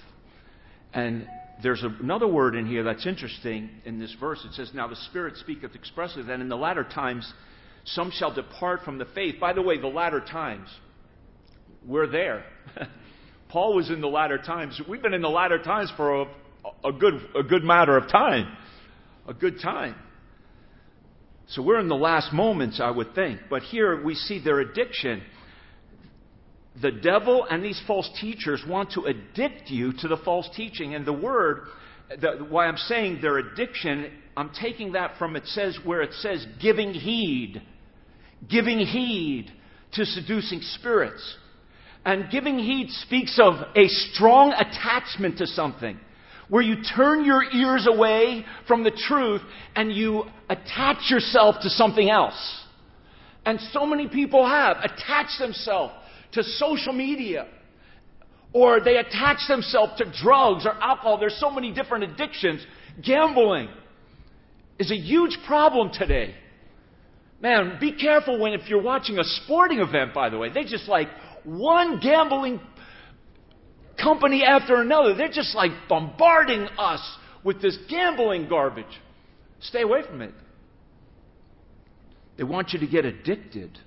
[0.92, 1.26] And
[1.62, 4.44] there's another word in here that's interesting in this verse.
[4.44, 7.33] It says, Now the Spirit speaketh expressly that in the latter times
[7.85, 9.37] some shall depart from the faith.
[9.40, 10.68] By the way, the latter times
[11.86, 12.44] we're there.
[13.48, 14.80] Paul was in the latter times.
[14.88, 16.26] We've been in the latter times for a,
[16.84, 18.56] a, good, a good matter of time.
[19.26, 19.96] A good time.
[21.48, 23.40] So we're in the last moments, I would think.
[23.50, 25.22] But here we see their addiction.
[26.80, 30.94] The devil and these false teachers want to addict you to the false teaching.
[30.94, 31.66] And the word,
[32.20, 36.46] the, why I'm saying their addiction, I'm taking that from it says where it says
[36.62, 37.60] giving heed.
[38.48, 39.50] Giving heed
[39.94, 41.36] to seducing spirits.
[42.04, 45.98] And giving heed speaks of a strong attachment to something,
[46.48, 49.42] where you turn your ears away from the truth
[49.76, 52.64] and you attach yourself to something else.
[53.44, 55.94] And so many people have attached themselves
[56.32, 57.46] to social media,
[58.52, 61.18] or they attach themselves to drugs or alcohol.
[61.18, 62.64] There's so many different addictions.
[63.02, 63.68] Gambling
[64.78, 66.34] is a huge problem today.
[67.40, 70.88] Man, be careful when if you're watching a sporting event, by the way, they just
[70.88, 71.08] like
[71.44, 72.61] one gambling
[74.00, 75.14] company after another.
[75.14, 77.00] They're just like bombarding us
[77.44, 79.00] with this gambling garbage.
[79.61, 80.35] Stay away from it.
[82.37, 83.79] They want you to get addicted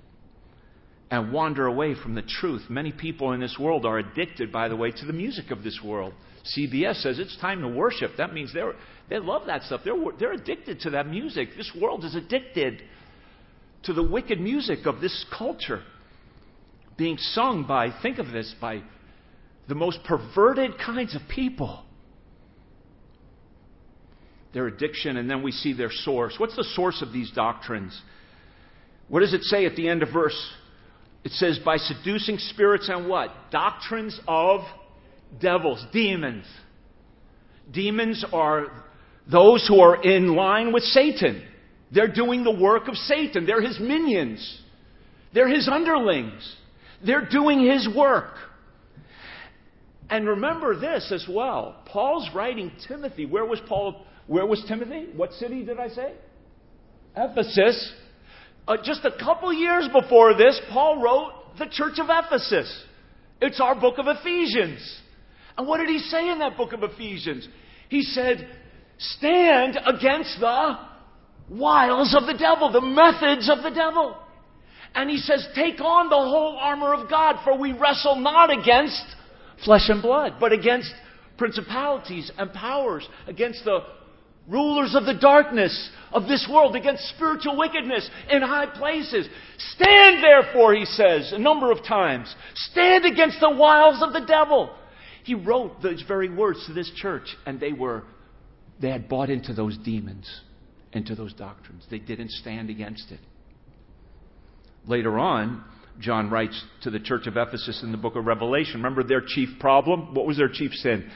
[1.10, 2.62] and wander away from the truth.
[2.68, 5.80] Many people in this world are addicted, by the way, to the music of this
[5.84, 6.12] world.
[6.56, 8.12] CBS says it's time to worship.
[8.18, 8.74] That means they're,
[9.08, 9.80] they love that stuff.
[9.84, 11.50] They're, they're addicted to that music.
[11.56, 12.82] This world is addicted
[13.84, 15.82] to the wicked music of this culture
[16.96, 18.82] being sung by, think of this, by
[19.68, 21.84] the most perverted kinds of people.
[24.52, 26.34] Their addiction, and then we see their source.
[26.38, 28.00] What's the source of these doctrines?
[29.08, 30.38] What does it say at the end of verse?
[31.24, 33.30] It says, by seducing spirits and what?
[33.50, 34.60] Doctrines of
[35.40, 36.44] devils, demons.
[37.72, 38.66] Demons are
[39.30, 41.42] those who are in line with Satan.
[41.90, 43.46] They're doing the work of Satan.
[43.46, 44.62] They're his minions.
[45.32, 46.56] They're his underlings.
[47.04, 48.34] They're doing his work.
[50.10, 51.82] And remember this as well.
[51.86, 53.26] Paul's writing Timothy.
[53.26, 54.04] Where was Paul?
[54.26, 55.08] Where was Timothy?
[55.14, 56.12] What city did I say?
[57.16, 57.92] Ephesus.
[58.66, 62.84] Uh, just a couple years before this, Paul wrote the church of Ephesus.
[63.40, 65.00] It's our book of Ephesians.
[65.56, 67.46] And what did he say in that book of Ephesians?
[67.88, 68.48] He said,
[68.98, 70.78] Stand against the
[71.50, 74.16] wiles of the devil, the methods of the devil.
[74.94, 79.04] And he says, Take on the whole armor of God, for we wrestle not against
[79.64, 80.92] flesh and blood, but against
[81.36, 83.80] principalities and powers, against the
[84.48, 89.28] rulers of the darkness of this world, against spiritual wickedness in high places.
[89.74, 92.32] Stand therefore, he says a number of times.
[92.54, 94.74] Stand against the wiles of the devil.
[95.24, 98.04] He wrote those very words to this church, and they were,
[98.80, 100.42] they had bought into those demons,
[100.92, 101.84] into those doctrines.
[101.90, 103.20] They didn't stand against it.
[104.86, 105.64] Later on,
[106.00, 108.76] John writes to the church of Ephesus in the book of Revelation.
[108.76, 110.14] Remember their chief problem?
[110.14, 111.10] What was their chief sin?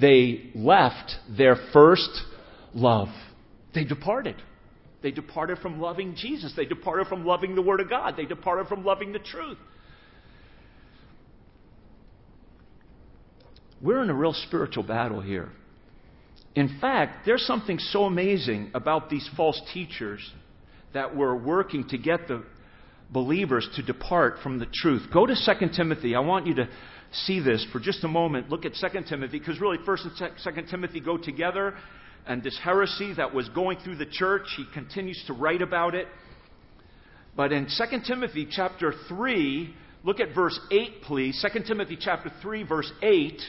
[0.00, 2.10] They left their first
[2.74, 3.08] love.
[3.74, 4.36] They departed.
[5.02, 6.52] They departed from loving Jesus.
[6.56, 8.14] They departed from loving the Word of God.
[8.16, 9.58] They departed from loving the truth.
[13.80, 15.50] We're in a real spiritual battle here.
[16.54, 20.20] In fact, there's something so amazing about these false teachers
[20.94, 22.42] that were working to get the
[23.10, 25.02] believers to depart from the truth.
[25.12, 26.14] Go to 2 Timothy.
[26.14, 26.68] I want you to
[27.12, 28.50] see this for just a moment.
[28.50, 31.74] Look at 2 Timothy, because really 1st and 2 Timothy go together.
[32.26, 36.08] And this heresy that was going through the church, he continues to write about it.
[37.36, 41.44] But in 2 Timothy chapter 3, look at verse 8, please.
[41.52, 43.40] 2 Timothy chapter 3, verse 8.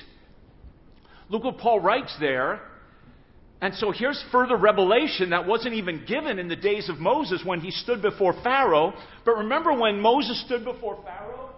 [1.29, 2.61] Look what Paul writes there.
[3.59, 7.59] And so here's further revelation that wasn't even given in the days of Moses when
[7.59, 8.93] he stood before Pharaoh.
[9.25, 11.49] But remember when Moses stood before Pharaoh?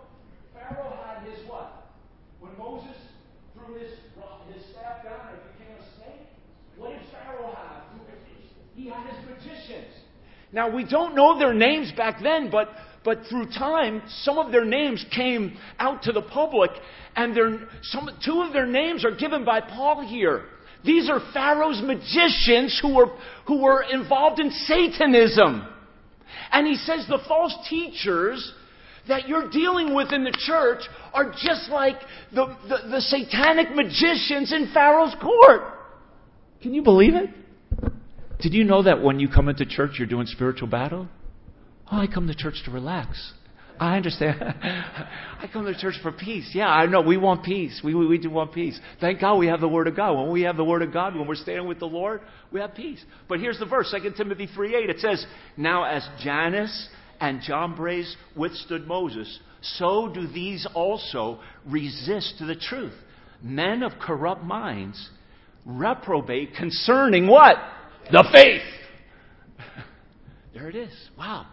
[0.54, 1.90] Pharaoh had his what?
[2.40, 2.96] When Moses
[3.54, 3.92] threw his,
[4.54, 6.28] his staff down and became a snake,
[6.78, 7.84] what did Pharaoh have?
[8.76, 9.94] He had his magicians.
[10.54, 12.70] Now we don't know their names back then, but
[13.04, 16.72] but through time, some of their names came out to the public,
[17.16, 17.36] and
[17.82, 20.44] some, two of their names are given by Paul here.
[20.84, 25.68] These are Pharaoh's magicians who were, who were involved in Satanism.
[26.52, 28.54] And he says the false teachers
[29.08, 30.82] that you're dealing with in the church
[31.14, 31.96] are just like
[32.34, 35.62] the, the, the satanic magicians in Pharaoh's court.
[36.62, 37.30] Can you believe it?
[38.40, 41.08] Did you know that when you come into church, you're doing spiritual battle?
[41.92, 43.34] Oh, I come to church to relax.
[43.80, 44.42] I understand.
[44.62, 46.52] I come to church for peace.
[46.54, 47.02] Yeah, I know.
[47.02, 47.80] We want peace.
[47.84, 48.78] We, we, we do want peace.
[49.00, 50.18] Thank God we have the Word of God.
[50.18, 52.76] When we have the Word of God, when we're standing with the Lord, we have
[52.76, 53.04] peace.
[53.30, 54.90] But here's the verse 2 Timothy 3 8.
[54.90, 56.90] It says, Now as Jannes
[57.22, 62.94] and Jambres withstood Moses, so do these also resist the truth.
[63.42, 65.10] Men of corrupt minds
[65.66, 67.56] reprobate concerning what?
[68.12, 68.62] The faith.
[70.54, 70.94] there it is.
[71.18, 71.48] Wow.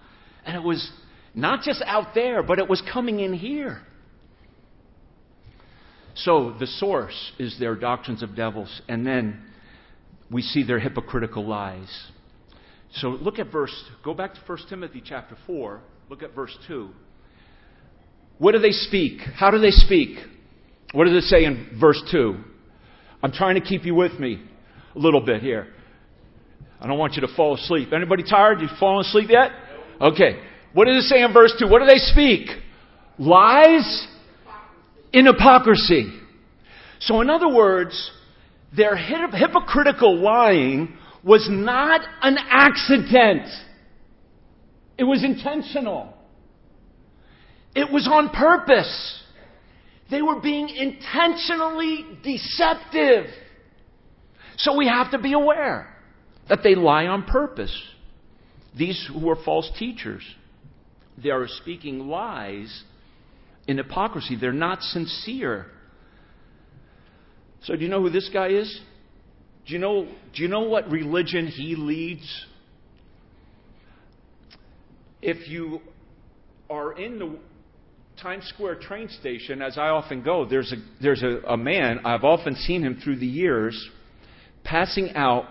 [0.44, 0.90] And it was
[1.36, 3.82] not just out there, but it was coming in here.
[6.14, 9.42] So the source is their doctrines of devils, and then
[10.30, 12.08] we see their hypocritical lies.
[12.94, 16.88] So look at verse, go back to 1 Timothy chapter 4, look at verse 2.
[18.38, 19.20] What do they speak?
[19.34, 20.18] How do they speak?
[20.92, 22.34] What does it say in verse 2?
[23.22, 24.42] I'm trying to keep you with me
[24.94, 25.68] a little bit here.
[26.80, 27.92] I don't want you to fall asleep.
[27.92, 28.60] Anybody tired?
[28.62, 29.50] You fallen asleep yet?
[30.00, 30.40] Okay.
[30.76, 31.68] What does it say in verse 2?
[31.68, 32.50] What do they speak?
[33.18, 34.06] Lies
[35.10, 36.12] in hypocrisy.
[37.00, 38.10] So, in other words,
[38.76, 43.48] their hypocritical lying was not an accident.
[44.98, 46.12] It was intentional.
[47.74, 49.22] It was on purpose.
[50.10, 53.28] They were being intentionally deceptive.
[54.58, 55.96] So we have to be aware
[56.50, 57.74] that they lie on purpose.
[58.76, 60.22] These who are false teachers.
[61.22, 62.84] They are speaking lies
[63.66, 64.36] in hypocrisy.
[64.36, 65.66] They're not sincere.
[67.62, 68.80] So, do you know who this guy is?
[69.66, 72.46] Do you know, do you know what religion he leads?
[75.20, 75.80] If you
[76.70, 77.38] are in the
[78.20, 82.24] Times Square train station, as I often go, there's a, there's a, a man, I've
[82.24, 83.90] often seen him through the years,
[84.62, 85.46] passing out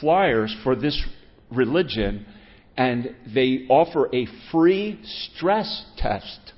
[0.00, 1.00] flyers for this
[1.50, 2.26] religion
[2.80, 6.54] and they offer a free stress test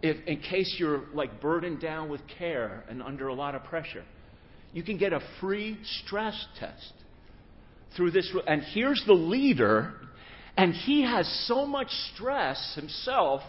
[0.00, 4.04] if, in case you're like burdened down with care and under a lot of pressure.
[4.72, 6.92] You can get a free stress test
[7.96, 8.32] through this.
[8.46, 9.94] And here's the leader,
[10.56, 13.40] and he has so much stress himself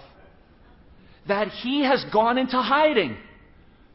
[1.27, 3.15] that he has gone into hiding.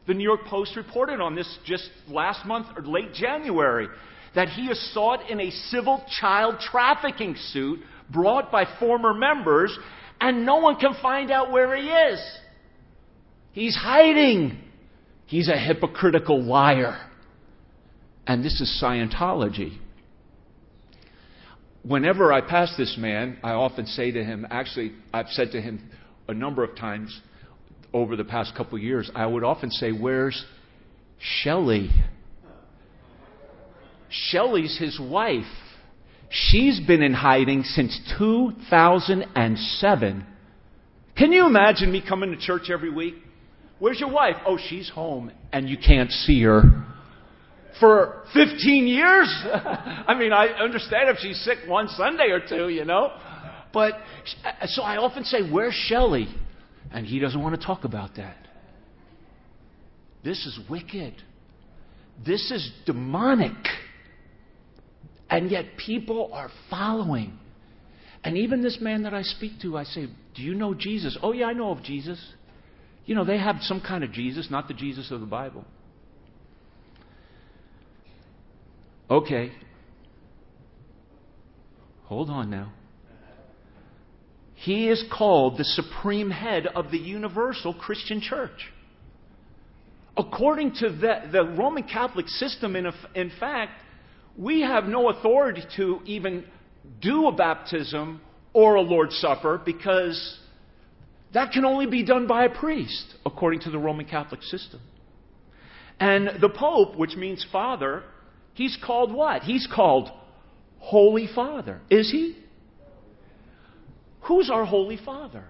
[0.07, 3.89] The New York Post reported on this just last month or late January
[4.35, 7.79] that he is sought in a civil child trafficking suit
[8.11, 9.77] brought by former members,
[10.19, 12.37] and no one can find out where he is.
[13.51, 14.57] He's hiding.
[15.25, 16.99] He's a hypocritical liar.
[18.27, 19.77] And this is Scientology.
[21.83, 25.89] Whenever I pass this man, I often say to him, actually, I've said to him
[26.27, 27.21] a number of times
[27.93, 30.45] over the past couple of years, I would often say, Where's
[31.19, 31.89] Shelly?
[34.09, 35.43] Shelly's his wife.
[36.29, 40.25] She's been in hiding since 2007.
[41.17, 43.15] Can you imagine me coming to church every week?
[43.79, 44.35] Where's your wife?
[44.45, 46.85] Oh, she's home, and you can't see her.
[47.79, 49.43] For 15 years?
[49.53, 53.11] I mean, I understand if she's sick one Sunday or two, you know.
[53.73, 53.93] But,
[54.65, 56.27] so I often say, Where's Shelly?
[56.91, 58.37] And he doesn't want to talk about that.
[60.23, 61.13] This is wicked.
[62.25, 63.55] This is demonic.
[65.29, 67.37] And yet people are following.
[68.23, 71.17] And even this man that I speak to, I say, Do you know Jesus?
[71.21, 72.19] Oh, yeah, I know of Jesus.
[73.05, 75.65] You know, they have some kind of Jesus, not the Jesus of the Bible.
[79.09, 79.51] Okay.
[82.05, 82.73] Hold on now.
[84.55, 88.71] He is called the supreme head of the universal Christian church.
[90.17, 93.71] According to the, the Roman Catholic system, in, in fact,
[94.39, 96.45] we have no authority to even
[97.01, 98.21] do a baptism
[98.53, 100.39] or a Lord's Supper because
[101.33, 104.79] that can only be done by a priest, according to the Roman Catholic system.
[105.99, 108.03] And the Pope, which means Father,
[108.53, 109.43] he's called what?
[109.43, 110.09] He's called
[110.77, 111.81] Holy Father.
[111.89, 112.37] Is he?
[114.21, 115.43] Who's our Holy Father?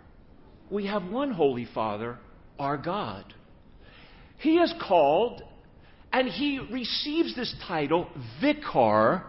[0.71, 2.17] We have one Holy Father,
[2.57, 3.35] our God.
[4.39, 5.43] He is called
[6.12, 8.07] and he receives this title,
[8.41, 9.24] Vicar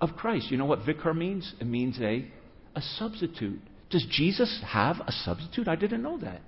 [0.00, 0.50] of Christ.
[0.50, 1.52] You know what vicar means?
[1.60, 2.26] It means a,
[2.74, 3.60] a substitute.
[3.90, 5.68] Does Jesus have a substitute?
[5.68, 6.40] I didn't know that.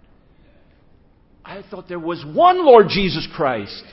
[1.45, 3.85] I thought there was one Lord Jesus Christ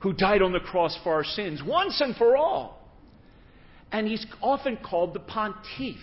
[0.00, 2.90] who died on the cross for our sins once and for all.
[3.92, 5.96] And he's often called the pontiff.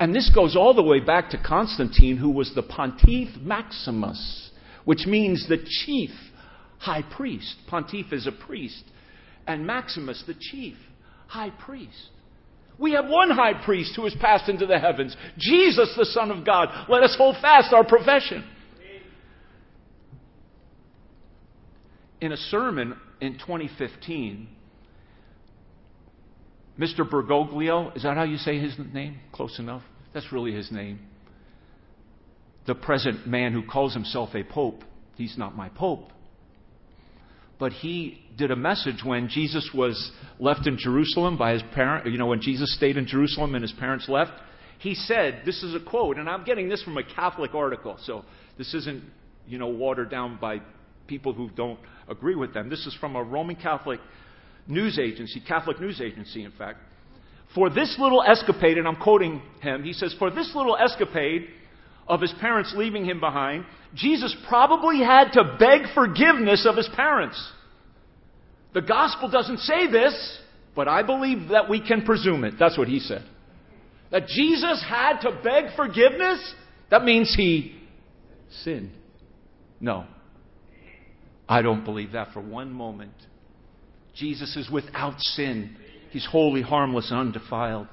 [0.00, 4.50] And this goes all the way back to Constantine, who was the pontiff maximus,
[4.84, 6.10] which means the chief
[6.78, 7.56] high priest.
[7.68, 8.84] Pontiff is a priest.
[9.46, 10.76] And Maximus, the chief
[11.28, 12.10] high priest.
[12.78, 16.44] We have one high priest who has passed into the heavens, Jesus, the Son of
[16.44, 16.68] God.
[16.88, 18.44] Let us hold fast our profession.
[22.20, 24.48] In a sermon in 2015,
[26.78, 27.08] Mr.
[27.08, 29.18] Bergoglio, is that how you say his name?
[29.32, 29.82] Close enough?
[30.12, 31.00] That's really his name.
[32.66, 34.82] The present man who calls himself a pope,
[35.14, 36.10] he's not my pope
[37.58, 42.18] but he did a message when Jesus was left in Jerusalem by his parent, you
[42.18, 44.32] know, when Jesus stayed in Jerusalem and his parents left.
[44.78, 48.24] He said, this is a quote, and I'm getting this from a Catholic article, so
[48.58, 49.02] this isn't,
[49.46, 50.60] you know, watered down by
[51.06, 51.78] people who don't
[52.08, 52.68] agree with them.
[52.68, 54.00] This is from a Roman Catholic
[54.66, 56.78] news agency, Catholic news agency, in fact.
[57.54, 61.48] For this little escapade, and I'm quoting him, he says, For this little escapade
[62.08, 67.52] of his parents leaving him behind, Jesus probably had to beg forgiveness of his parents.
[68.74, 70.38] The gospel doesn't say this,
[70.74, 72.54] but I believe that we can presume it.
[72.58, 73.24] That's what he said.
[74.10, 76.54] That Jesus had to beg forgiveness?
[76.90, 77.74] That means he
[78.62, 78.92] sinned.
[79.80, 80.04] No.
[81.48, 83.14] I don't believe that for one moment.
[84.14, 85.76] Jesus is without sin.
[86.10, 87.88] He's holy, harmless, and undefiled.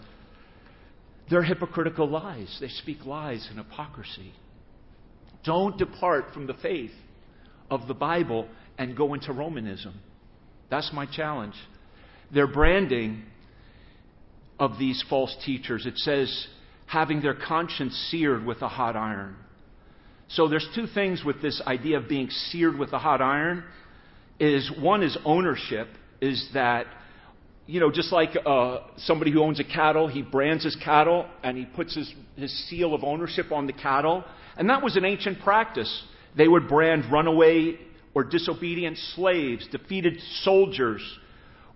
[1.29, 2.57] They're hypocritical lies.
[2.59, 4.33] They speak lies and hypocrisy.
[5.43, 6.91] Don't depart from the faith
[7.69, 8.47] of the Bible
[8.77, 9.93] and go into Romanism.
[10.69, 11.55] That's my challenge.
[12.33, 13.23] Their branding
[14.59, 16.47] of these false teachers, it says,
[16.85, 19.35] having their conscience seared with a hot iron.
[20.29, 23.63] So there's two things with this idea of being seared with a hot iron.
[24.39, 25.87] Is one is ownership,
[26.21, 26.87] is that
[27.65, 31.57] you know, just like uh, somebody who owns a cattle, he brands his cattle and
[31.57, 34.23] he puts his, his seal of ownership on the cattle.
[34.57, 36.03] And that was an ancient practice.
[36.35, 37.79] They would brand runaway
[38.13, 41.01] or disobedient slaves, defeated soldiers,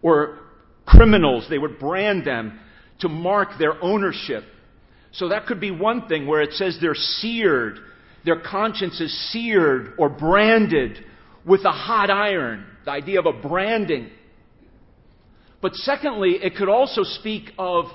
[0.01, 0.39] or
[0.85, 1.47] criminals.
[1.49, 2.59] They would brand them
[2.99, 4.43] to mark their ownership.
[5.13, 7.79] So that could be one thing where it says they're seared,
[8.25, 11.03] their conscience is seared or branded
[11.45, 12.65] with a hot iron.
[12.85, 14.11] The idea of a branding.
[15.61, 17.85] But secondly, it could also speak of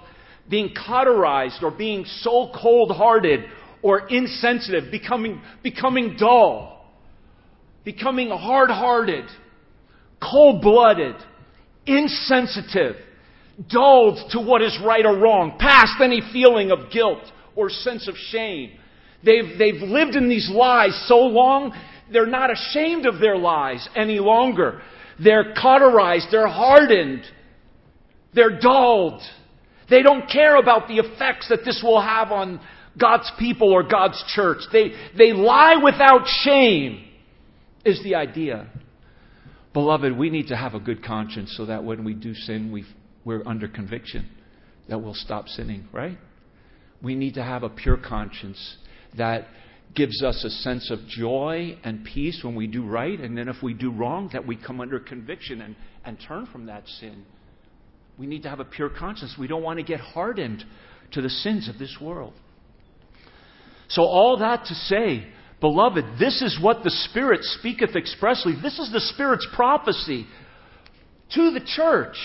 [0.49, 3.45] being cauterized or being so cold hearted
[3.83, 6.85] or insensitive, becoming, becoming dull,
[7.85, 9.25] becoming hard hearted,
[10.21, 11.17] cold blooded,
[11.87, 12.97] insensitive,
[13.69, 17.23] dulled to what is right or wrong, past any feeling of guilt
[17.55, 18.73] or sense of shame.
[19.25, 21.73] They've, they've lived in these lies so long,
[22.13, 24.83] they're not ashamed of their lies any longer.
[25.23, 27.23] They're cauterized, they're hardened,
[28.35, 29.23] they're dulled.
[29.91, 32.61] They don't care about the effects that this will have on
[32.99, 34.59] God's people or God's church.
[34.73, 37.05] They, they lie without shame,
[37.85, 38.69] is the idea.
[39.73, 42.85] Beloved, we need to have a good conscience so that when we do sin, we
[43.25, 44.29] we're under conviction,
[44.89, 46.19] that we'll stop sinning, right?
[47.03, 48.77] We need to have a pure conscience
[49.17, 49.47] that
[49.95, 53.63] gives us a sense of joy and peace when we do right, and then if
[53.63, 57.25] we do wrong, that we come under conviction and, and turn from that sin.
[58.19, 59.37] We need to have a pure conscience.
[59.39, 60.65] We don't want to get hardened
[61.13, 62.35] to the sins of this world.
[63.89, 65.27] So, all that to say,
[65.61, 68.55] beloved, this is what the Spirit speaketh expressly.
[68.61, 70.27] This is the Spirit's prophecy
[71.35, 72.17] to the church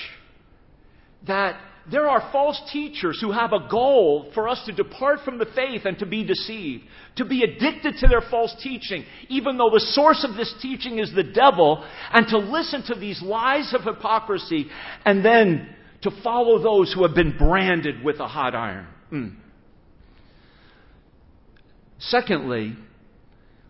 [1.27, 1.59] that
[1.89, 5.83] there are false teachers who have a goal for us to depart from the faith
[5.85, 6.83] and to be deceived,
[7.15, 11.13] to be addicted to their false teaching, even though the source of this teaching is
[11.15, 14.67] the devil, and to listen to these lies of hypocrisy,
[15.05, 18.87] and then to follow those who have been branded with a hot iron.
[19.11, 19.35] Mm.
[21.99, 22.75] Secondly,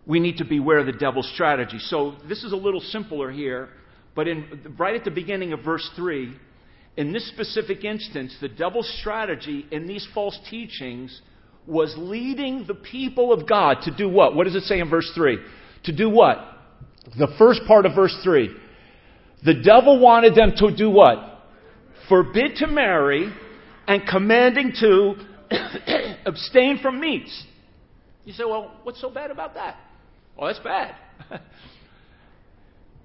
[0.06, 1.78] we need to beware of the devil's strategy.
[1.78, 3.68] So this is a little simpler here,
[4.14, 6.34] but in, right at the beginning of verse 3,
[6.96, 11.20] in this specific instance, the devil's strategy in these false teachings
[11.66, 14.34] was leading the people of God to do what?
[14.34, 15.38] What does it say in verse 3?
[15.84, 16.38] To do what?
[17.16, 18.50] The first part of verse 3.
[19.44, 21.27] The devil wanted them to do what?
[22.08, 23.32] Forbid to marry
[23.86, 25.14] and commanding to
[26.26, 27.44] abstain from meats.
[28.24, 29.76] You say, well, what's so bad about that?
[30.36, 30.94] Well, that's bad.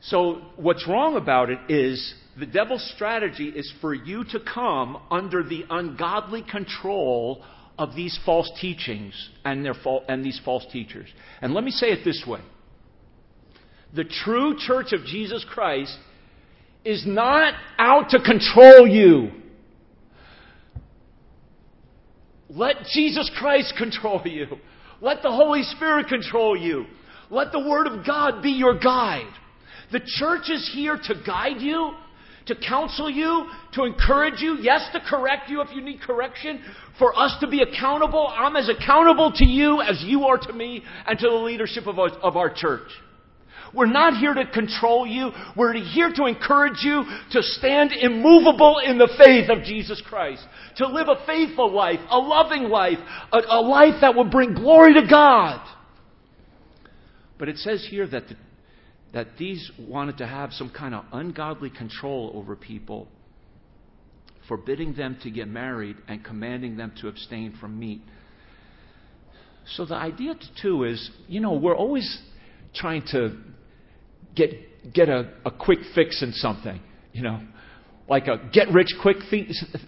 [0.01, 5.43] so, what's wrong about it is the devil's strategy is for you to come under
[5.43, 7.43] the ungodly control
[7.77, 9.13] of these false teachings
[9.45, 9.75] and, their
[10.07, 11.07] and these false teachers.
[11.41, 12.41] And let me say it this way
[13.93, 15.95] the true church of Jesus Christ
[16.86, 19.31] is not out to control you.
[22.49, 24.47] Let Jesus Christ control you.
[25.01, 26.86] Let the Holy Spirit control you.
[27.29, 29.31] Let the Word of God be your guide.
[29.91, 31.93] The church is here to guide you
[32.47, 36.61] to counsel you, to encourage you, yes, to correct you if you need correction,
[36.99, 38.27] for us to be accountable.
[38.27, 41.99] I'm as accountable to you as you are to me and to the leadership of
[41.99, 42.89] our, church.
[43.74, 45.32] We're not here to control you.
[45.55, 50.45] We're here to encourage you to stand immovable in the faith of Jesus Christ.
[50.78, 52.99] To live a faithful life, a loving life,
[53.32, 55.67] a, a life that will bring glory to God.
[57.39, 58.36] But it says here that the
[59.13, 63.07] that these wanted to have some kind of ungodly control over people,
[64.47, 68.01] forbidding them to get married and commanding them to abstain from meat.
[69.76, 72.21] So the idea, too, is you know, we're always
[72.74, 73.38] trying to
[74.36, 76.79] get, get a, a quick fix in something,
[77.11, 77.39] you know.
[78.09, 79.17] Like a get rich quick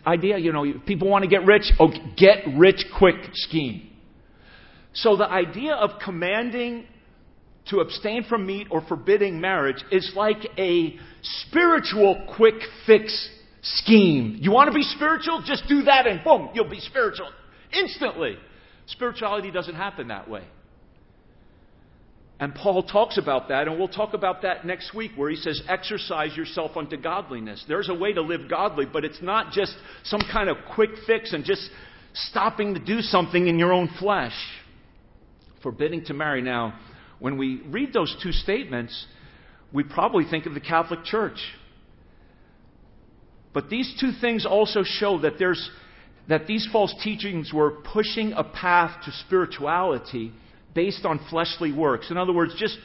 [0.08, 3.90] idea, you know, people want to get rich, oh, get rich quick scheme.
[4.94, 6.86] So the idea of commanding
[7.70, 13.30] to abstain from meat or forbidding marriage is like a spiritual quick fix
[13.62, 14.38] scheme.
[14.40, 15.44] You want to be spiritual?
[15.46, 17.30] Just do that and boom, you'll be spiritual
[17.74, 18.38] instantly.
[18.88, 20.44] Spirituality doesn't happen that way.
[22.40, 25.62] And Paul talks about that, and we'll talk about that next week, where he says,
[25.70, 27.64] exercise yourself unto godliness.
[27.68, 29.74] There's a way to live godly, but it's not just
[30.04, 31.70] some kind of quick fix and just
[32.14, 34.36] stopping to do something in your own flesh.
[35.64, 36.42] Forbidding to marry.
[36.42, 36.78] Now,
[37.20, 39.06] when we read those two statements,
[39.72, 41.40] we probably think of the Catholic Church.
[43.54, 45.70] But these two things also show that there's
[46.28, 50.34] that these false teachings were pushing a path to spirituality
[50.76, 52.12] based on fleshly works.
[52.12, 52.78] In other words, just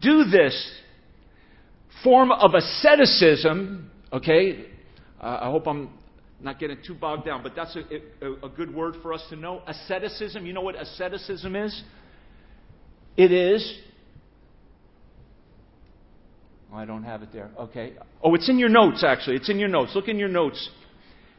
[0.00, 0.72] do this
[2.02, 4.66] form of asceticism, okay?
[5.20, 5.90] Uh, I hope I'm
[6.40, 9.36] not getting too bogged down, but that's a, a, a good word for us to
[9.36, 9.62] know.
[9.66, 11.82] Asceticism, you know what asceticism is?
[13.16, 13.78] It is.
[16.72, 17.50] I don't have it there.
[17.58, 17.94] Okay.
[18.22, 19.36] Oh, it's in your notes, actually.
[19.36, 19.92] It's in your notes.
[19.94, 20.68] Look in your notes.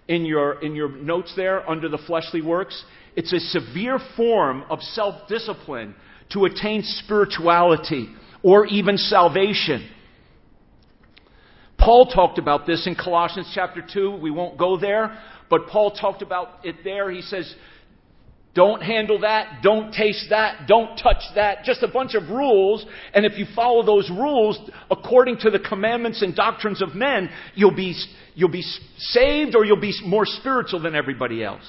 [0.07, 2.83] In your, in your notes there, under the fleshly works,
[3.15, 5.95] it's a severe form of self discipline
[6.31, 8.09] to attain spirituality
[8.43, 9.89] or even salvation.
[11.77, 14.17] Paul talked about this in Colossians chapter 2.
[14.17, 15.17] We won't go there,
[15.49, 17.09] but Paul talked about it there.
[17.09, 17.53] He says,
[18.53, 19.61] don't handle that.
[19.61, 20.67] Don't taste that.
[20.67, 21.63] Don't touch that.
[21.63, 22.85] Just a bunch of rules.
[23.13, 27.75] And if you follow those rules according to the commandments and doctrines of men, you'll
[27.75, 27.95] be,
[28.35, 28.65] you'll be
[28.97, 31.63] saved or you'll be more spiritual than everybody else.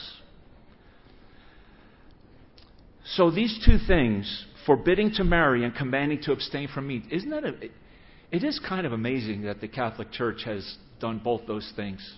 [3.14, 7.04] So these two things, forbidding to marry and commanding to abstain from meat.
[7.10, 7.54] Isn't that a,
[8.30, 12.14] it is kind of amazing that the Catholic Church has done both those things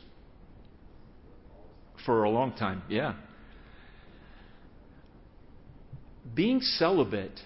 [2.05, 2.83] for a long time.
[2.89, 3.15] Yeah.
[6.35, 7.41] Being celibate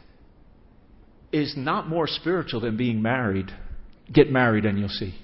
[1.31, 3.51] is not more spiritual than being married.
[4.13, 5.15] Get married and you'll see.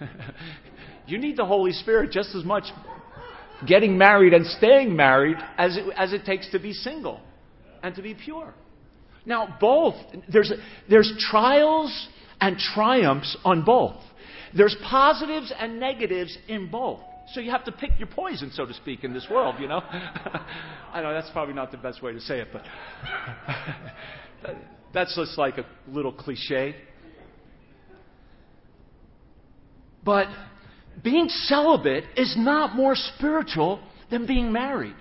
[1.06, 2.64] you need the Holy Spirit just as much
[3.66, 7.20] getting married and staying married as it, as it takes to be single
[7.82, 8.54] and to be pure.
[9.26, 9.94] Now, both,
[10.32, 10.52] there's,
[10.88, 12.08] there's trials
[12.40, 13.96] and triumphs on both.
[14.56, 17.00] There's positives and negatives in both.
[17.34, 19.80] So you have to pick your poison, so to speak, in this world, you know?
[20.92, 22.64] I know that's probably not the best way to say it, but
[24.94, 26.74] that's just like a little cliche.
[30.04, 30.26] But
[31.04, 34.96] being celibate is not more spiritual than being married.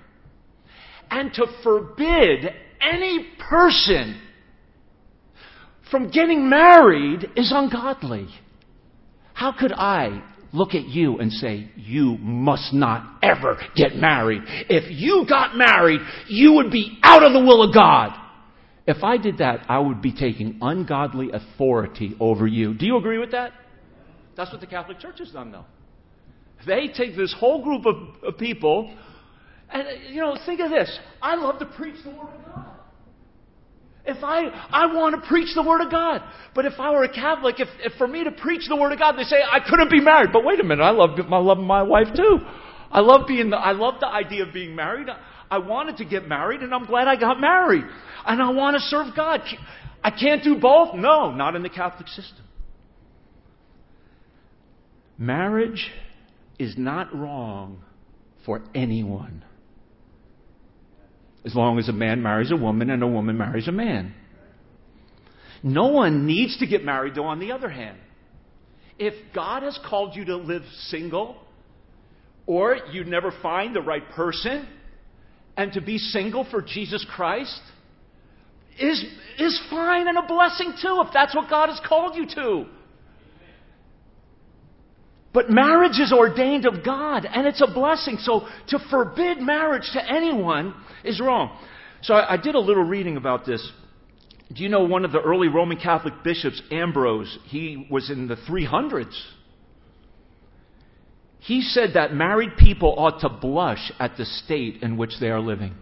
[1.10, 4.20] And to forbid any person
[5.90, 8.28] from getting married is ungodly.
[9.34, 14.42] How could I look at you and say, You must not ever get married?
[14.70, 18.16] If you got married, you would be out of the will of God.
[18.86, 22.74] If I did that, I would be taking ungodly authority over you.
[22.74, 23.54] Do you agree with that?
[24.36, 25.66] That's what the Catholic Church has done, though.
[26.66, 28.94] They take this whole group of, people,
[29.72, 31.00] and, you know, think of this.
[31.22, 32.66] I love to preach the Word of God.
[34.06, 36.24] If I, I want to preach the Word of God.
[36.56, 39.00] But if I were a Catholic, if, if for me to preach the Word of
[39.00, 40.32] God, they say I couldn't be married.
[40.34, 42.40] But wait a minute, I love, I love my wife too.
[42.92, 45.08] I love being I love the idea of being married.
[45.52, 47.84] I wanted to get married and I'm glad I got married.
[48.26, 49.42] And I want to serve God.
[50.04, 50.96] I can't do both?
[50.96, 52.46] No, not in the Catholic system.
[55.18, 55.92] Marriage
[56.58, 57.84] is not wrong
[58.46, 59.44] for anyone.
[61.46, 64.14] As long as a man marries a woman and a woman marries a man.
[65.64, 67.98] No one needs to get married, though, on the other hand.
[68.98, 71.38] If God has called you to live single,
[72.46, 74.68] or you never find the right person,
[75.56, 77.62] and to be single for Jesus Christ
[78.80, 79.04] is,
[79.38, 82.66] is fine and a blessing too, if that's what God has called you to.
[85.34, 88.18] But marriage is ordained of God, and it's a blessing.
[88.20, 90.74] So to forbid marriage to anyone
[91.04, 91.58] is wrong.
[92.02, 93.72] So I, I did a little reading about this.
[94.52, 97.38] Do you know one of the early Roman Catholic bishops, Ambrose?
[97.46, 99.14] He was in the 300s.
[101.40, 105.40] He said that married people ought to blush at the state in which they are
[105.40, 105.76] living.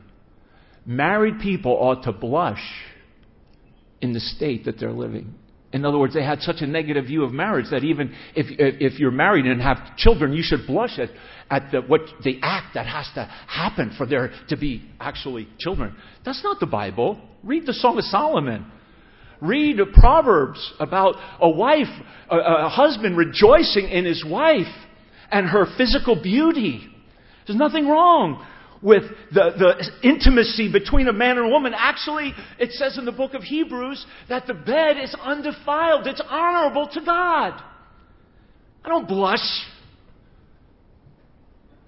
[0.85, 2.61] Married people ought to blush
[4.01, 5.35] in the state that they're living.
[5.77, 8.99] In other words, they had such a negative view of marriage that even if, if
[8.99, 11.09] you're married and have children, you should blush at,
[11.51, 15.95] at the, what, the act that has to happen for there to be actually children.
[16.25, 17.21] That's not the Bible.
[17.43, 18.65] Read the Song of Solomon.
[19.39, 21.85] Read Proverbs about a wife,
[22.31, 24.65] a, a husband rejoicing in his wife
[25.31, 26.87] and her physical beauty.
[27.45, 28.43] There's nothing wrong
[28.81, 29.03] with
[29.33, 31.73] the, the intimacy between a man and a woman.
[31.75, 36.87] Actually, it says in the book of Hebrews that the bed is undefiled, it's honorable
[36.93, 37.61] to God.
[38.83, 39.39] I don't blush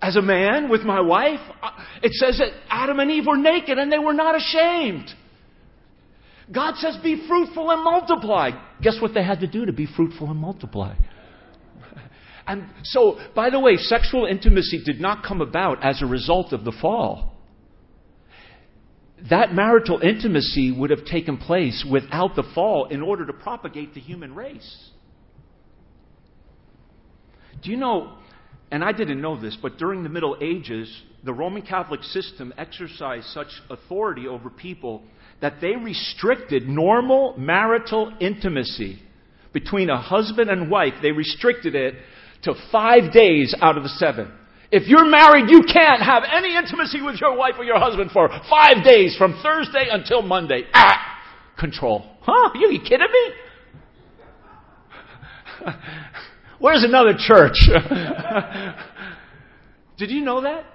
[0.01, 1.39] as a man with my wife.
[1.61, 1.71] Uh,
[2.01, 5.09] it says that Adam and Eve were naked and they were not ashamed.
[6.51, 8.51] God says, be fruitful and multiply.
[8.81, 10.95] Guess what they had to do to be fruitful and multiply?
[12.49, 16.65] And so, by the way, sexual intimacy did not come about as a result of
[16.65, 17.35] the fall.
[19.29, 23.99] That marital intimacy would have taken place without the fall in order to propagate the
[23.99, 24.89] human race.
[27.61, 28.13] Do you know,
[28.71, 33.27] and I didn't know this, but during the Middle Ages, the Roman Catholic system exercised
[33.27, 35.03] such authority over people
[35.39, 39.03] that they restricted normal marital intimacy
[39.53, 40.93] between a husband and wife.
[41.03, 41.93] They restricted it
[42.43, 44.31] to five days out of the seven.
[44.71, 48.29] If you're married, you can't have any intimacy with your wife or your husband for
[48.49, 50.63] five days from Thursday until Monday.
[50.73, 51.17] Ah!
[51.57, 52.05] Control.
[52.21, 52.51] Huh?
[52.53, 53.33] Are you kidding me?
[56.59, 57.57] Where's another church?
[59.97, 60.65] Did you know that?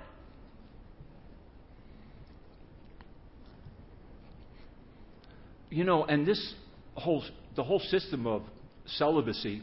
[5.70, 6.54] You know, and this
[6.94, 7.24] whole
[7.56, 8.42] the whole system of
[8.86, 9.62] celibacy,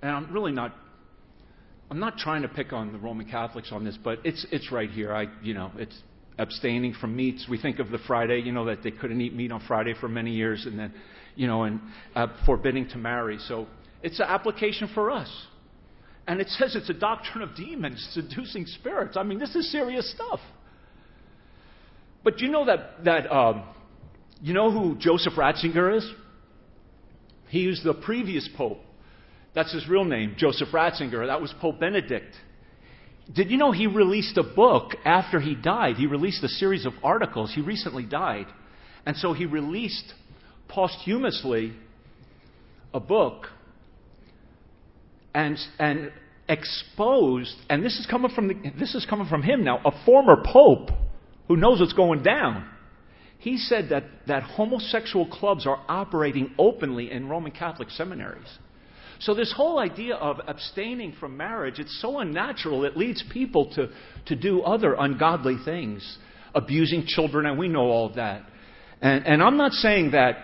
[0.00, 0.74] and I'm really not
[1.90, 4.90] I'm not trying to pick on the Roman Catholics on this, but it's it's right
[4.90, 5.12] here.
[5.12, 5.98] I you know it's
[6.38, 7.46] abstaining from meats.
[7.50, 10.08] We think of the Friday, you know, that they couldn't eat meat on Friday for
[10.08, 10.94] many years, and then
[11.34, 11.80] you know, and
[12.14, 13.38] uh, forbidding to marry.
[13.38, 13.66] So
[14.02, 15.30] it's an application for us.
[16.26, 19.16] And it says it's a doctrine of demons, seducing spirits.
[19.16, 20.38] I mean, this is serious stuff.
[22.22, 23.64] But you know that that um,
[24.40, 26.08] You know who Joseph Ratzinger is?
[27.48, 28.78] He was the previous pope.
[29.54, 31.26] That's his real name, Joseph Ratzinger.
[31.26, 32.34] That was Pope Benedict.
[33.32, 35.96] Did you know he released a book after he died?
[35.96, 37.52] He released a series of articles.
[37.54, 38.46] He recently died.
[39.06, 40.12] And so he released
[40.68, 41.72] posthumously
[42.92, 43.46] a book
[45.34, 46.12] and, and
[46.48, 50.42] exposed, and this is coming from the, this is coming from him now, a former
[50.44, 50.90] pope
[51.48, 52.68] who knows what's going down.
[53.38, 58.58] He said that, that homosexual clubs are operating openly in Roman Catholic seminaries.
[59.20, 63.90] So, this whole idea of abstaining from marriage, it's so unnatural, it leads people to,
[64.26, 66.18] to do other ungodly things,
[66.54, 68.44] abusing children, and we know all of that.
[69.02, 70.38] And, and I'm not saying that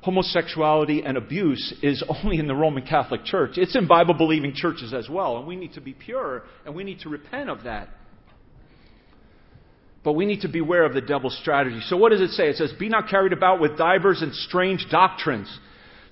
[0.00, 3.52] homosexuality and abuse is only in the Roman Catholic Church.
[3.56, 6.84] It's in Bible believing churches as well, and we need to be pure and we
[6.84, 7.88] need to repent of that.
[10.04, 11.80] But we need to beware of the devil's strategy.
[11.86, 12.48] So, what does it say?
[12.48, 15.48] It says, Be not carried about with divers and strange doctrines.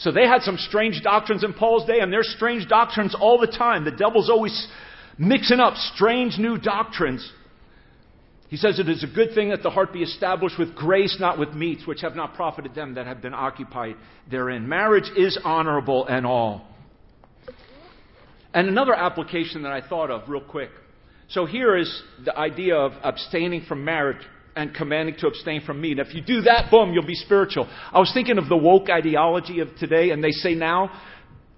[0.00, 3.46] So, they had some strange doctrines in Paul's day, and there's strange doctrines all the
[3.46, 3.84] time.
[3.84, 4.68] The devil's always
[5.18, 7.30] mixing up strange new doctrines.
[8.48, 11.38] He says, It is a good thing that the heart be established with grace, not
[11.38, 13.96] with meats, which have not profited them that have been occupied
[14.28, 14.68] therein.
[14.68, 16.66] Marriage is honorable and all.
[18.52, 20.70] And another application that I thought of, real quick.
[21.28, 24.26] So here is the idea of abstaining from marriage
[24.56, 25.98] and commanding to abstain from meat.
[25.98, 27.68] And If you do that, boom, you'll be spiritual.
[27.92, 30.90] I was thinking of the woke ideology of today, and they say now,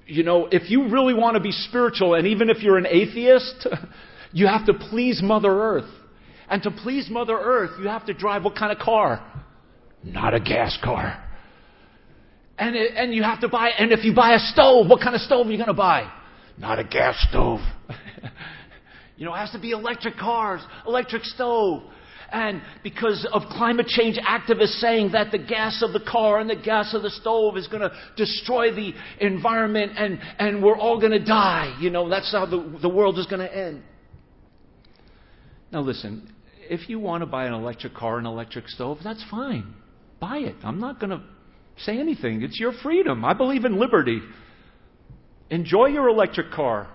[0.06, 3.68] you know, if you really want to be spiritual, and even if you're an atheist,
[4.32, 5.90] you have to please Mother Earth.
[6.48, 9.24] And to please Mother Earth, you have to drive what kind of car?
[10.04, 11.22] Not a gas car.
[12.58, 15.14] And, it, and you have to buy, and if you buy a stove, what kind
[15.14, 16.12] of stove are you going to buy?
[16.58, 17.60] Not a gas stove.
[19.22, 21.84] You know, it has to be electric cars, electric stove.
[22.32, 26.56] And because of climate change activists saying that the gas of the car and the
[26.56, 31.12] gas of the stove is going to destroy the environment and, and we're all going
[31.12, 31.76] to die.
[31.78, 33.82] You know, that's how the, the world is going to end.
[35.70, 36.32] Now, listen,
[36.70, 39.74] if you want to buy an electric car and electric stove, that's fine.
[40.18, 40.56] Buy it.
[40.62, 41.22] I'm not going to
[41.78, 42.42] say anything.
[42.42, 43.24] It's your freedom.
[43.24, 44.20] I believe in liberty.
[45.50, 46.88] Enjoy your electric car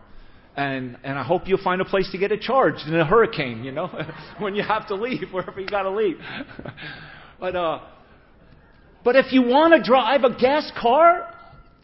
[0.57, 3.63] and and I hope you'll find a place to get it charged in a hurricane,
[3.63, 3.89] you know,
[4.39, 6.17] when you have to leave wherever you got to leave.
[7.39, 7.79] but uh,
[9.05, 11.33] but if you want to drive a gas car,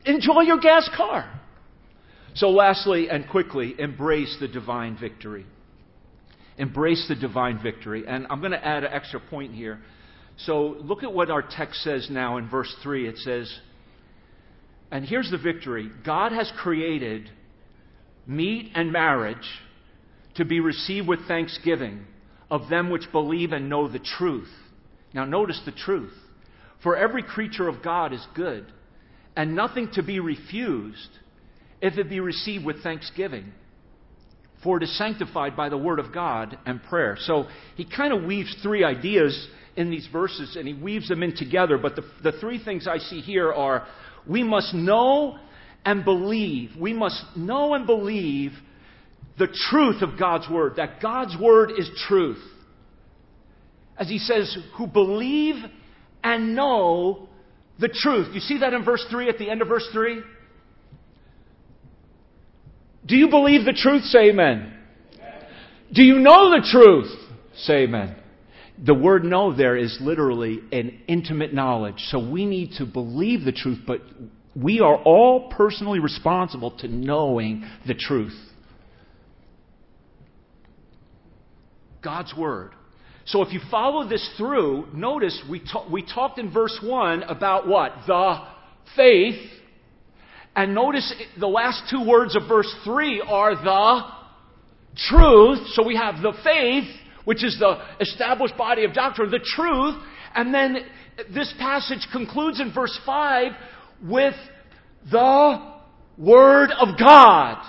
[0.06, 1.40] enjoy your gas car.
[2.36, 5.46] So, lastly and quickly, embrace the divine victory.
[6.58, 8.06] Embrace the divine victory.
[8.08, 9.80] And I'm going to add an extra point here.
[10.38, 13.08] So, look at what our text says now in verse 3.
[13.08, 13.56] It says,
[14.92, 17.30] and here's the victory God has created
[18.26, 19.48] meat and marriage
[20.36, 22.06] to be received with thanksgiving
[22.50, 24.50] of them which believe and know the truth.
[25.14, 26.14] Now, notice the truth.
[26.82, 28.66] For every creature of God is good,
[29.36, 31.10] and nothing to be refused
[31.82, 33.54] if it be received with thanksgiving.
[34.64, 37.18] For it is sanctified by the word of God and prayer.
[37.20, 41.36] So he kind of weaves three ideas in these verses and he weaves them in
[41.36, 41.78] together.
[41.78, 43.86] But the, the three things I see here are
[44.28, 45.38] we must know
[45.86, 48.52] and believe, we must know and believe
[49.38, 52.42] the truth of God's Word, that God's Word is truth.
[53.98, 55.56] As he says, who believe
[56.24, 57.28] and know
[57.80, 58.34] the truth.
[58.34, 60.22] You see that in verse 3, at the end of verse 3?
[63.06, 64.04] Do you believe the truth?
[64.04, 64.74] Say amen.
[65.92, 67.12] Do you know the truth?
[67.56, 68.16] Say amen.
[68.84, 72.00] The word know there is literally an intimate knowledge.
[72.08, 74.02] So we need to believe the truth, but
[74.56, 78.38] we are all personally responsible to knowing the truth.
[82.04, 82.72] God's Word.
[83.26, 87.68] So if you follow this through, notice we, ta- we talked in verse 1 about
[87.68, 87.93] what?
[88.06, 88.45] The
[88.95, 89.39] faith.
[90.56, 94.01] And notice the last two words of verse 3 are the
[94.97, 95.68] truth.
[95.72, 96.84] So we have the faith,
[97.24, 99.95] which is the established body of doctrine, the truth.
[100.36, 100.78] And then
[101.34, 103.54] this passage concludes in verse 5
[104.04, 104.36] with
[105.12, 105.74] the
[106.18, 107.64] Word of God.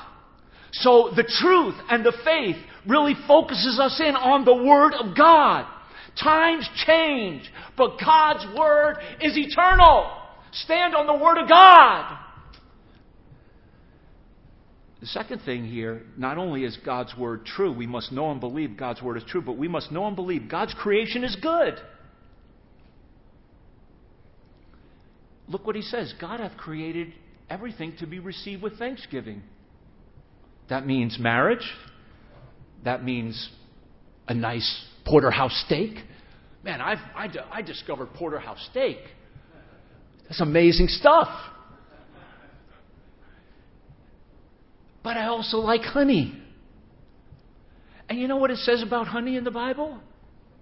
[0.73, 2.57] So the truth and the faith
[2.87, 5.67] really focuses us in on the Word of God.
[6.21, 10.11] Times change, but God's Word is eternal.
[10.53, 12.19] Stand on the Word of God.
[15.01, 18.77] The second thing here, not only is God's Word true, we must know and believe
[18.77, 21.75] God's Word is true, but we must know and believe God's creation is good.
[25.49, 27.13] Look what he says God hath created
[27.51, 29.43] everything to be received with thanksgiving.
[30.69, 31.71] That means marriage.
[32.85, 33.51] That means
[34.27, 35.97] a nice porterhouse steak.
[36.63, 38.99] Man, I've, I, I discovered porterhouse steak.
[40.25, 41.29] That's amazing stuff.
[45.03, 46.41] But I also like honey.
[48.09, 50.01] And you know what it says about honey in the Bible?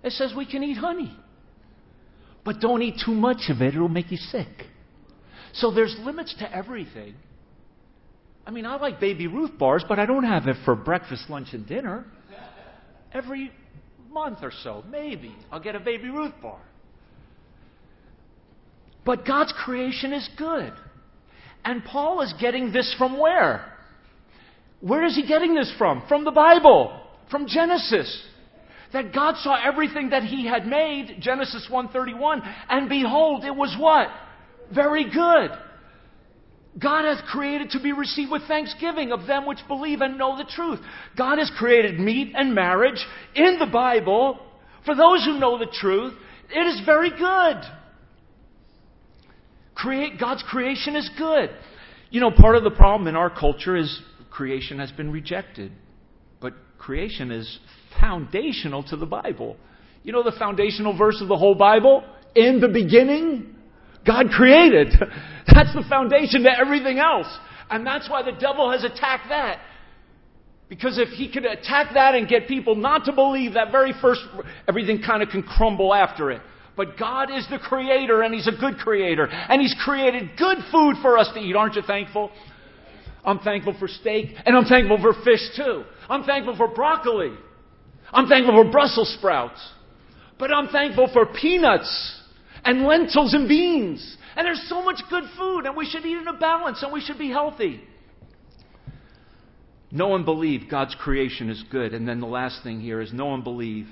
[0.02, 1.16] It says we can eat honey.
[2.44, 4.48] But don't eat too much of it, it'll make you sick.
[5.52, 7.14] So there's limits to everything.
[8.46, 11.48] I mean, I like Baby Ruth bars, but I don't have it for breakfast, lunch,
[11.52, 12.04] and dinner.
[13.12, 13.52] Every
[14.10, 16.60] month or so, maybe, I'll get a Baby Ruth bar.
[19.04, 20.72] But God's creation is good.
[21.64, 23.72] And Paul is getting this from where?
[24.80, 26.02] Where is he getting this from?
[26.08, 27.00] From the Bible,
[27.30, 28.26] from Genesis.
[28.92, 34.08] That God saw everything that he had made, Genesis 1:31, and behold, it was what?
[34.74, 35.50] Very good.
[36.80, 40.44] God hath created to be received with thanksgiving of them which believe and know the
[40.44, 40.80] truth.
[41.16, 43.04] God has created meat and marriage
[43.34, 44.40] in the Bible
[44.86, 46.14] for those who know the truth.
[46.50, 47.62] It is very good.
[49.74, 51.50] Create, God's creation is good.
[52.10, 54.00] You know, part of the problem in our culture is
[54.30, 55.72] creation has been rejected.
[56.40, 57.58] But creation is
[58.00, 59.56] foundational to the Bible.
[60.02, 62.02] You know the foundational verse of the whole Bible?
[62.34, 63.54] In the beginning,
[64.06, 64.92] God created.
[65.46, 67.26] That's the foundation to everything else.
[67.70, 69.58] And that's why the devil has attacked that.
[70.68, 74.20] Because if he could attack that and get people not to believe that very first,
[74.68, 76.42] everything kind of can crumble after it.
[76.76, 79.26] But God is the creator and He's a good creator.
[79.26, 81.56] And He's created good food for us to eat.
[81.56, 82.30] Aren't you thankful?
[83.24, 85.84] I'm thankful for steak and I'm thankful for fish too.
[86.08, 87.32] I'm thankful for broccoli.
[88.12, 89.60] I'm thankful for Brussels sprouts.
[90.38, 92.21] But I'm thankful for peanuts
[92.64, 94.16] and lentils and beans.
[94.36, 97.00] And there's so much good food and we should eat in a balance and we
[97.00, 97.80] should be healthy.
[99.90, 101.92] No one believe God's creation is good.
[101.92, 103.86] And then the last thing here is no one believe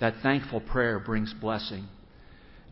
[0.00, 1.88] that thankful prayer brings blessing.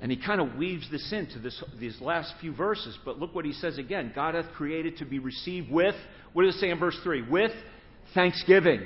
[0.00, 2.98] And he kind of weaves this into this, these last few verses.
[3.04, 5.94] But look what he says again God hath created to be received with,
[6.34, 7.22] what does it say in verse 3?
[7.30, 7.52] With
[8.14, 8.82] thanksgiving.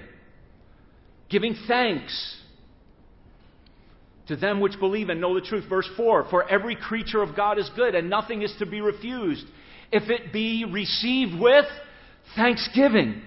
[1.28, 2.39] Giving thanks
[4.30, 5.64] to them which believe and know the truth.
[5.68, 9.44] Verse 4 For every creature of God is good, and nothing is to be refused,
[9.92, 11.66] if it be received with
[12.34, 13.22] thanksgiving.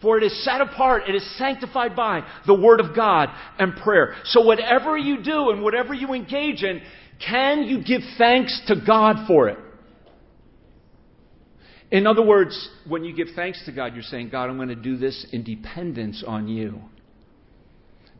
[0.00, 4.14] For it is set apart, it is sanctified by the Word of God and prayer.
[4.26, 6.80] So, whatever you do and whatever you engage in,
[7.26, 9.58] can you give thanks to God for it?
[11.90, 14.76] In other words, when you give thanks to God, you're saying, God, I'm going to
[14.76, 16.82] do this in dependence on you.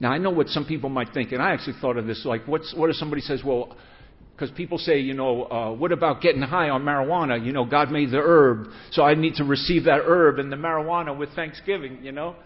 [0.00, 2.46] Now, I know what some people might think, and I actually thought of this like,
[2.46, 3.76] what's, what if somebody says, well,
[4.32, 7.44] because people say, you know, uh, what about getting high on marijuana?
[7.44, 10.56] You know, God made the herb, so I need to receive that herb and the
[10.56, 12.36] marijuana with thanksgiving, you know?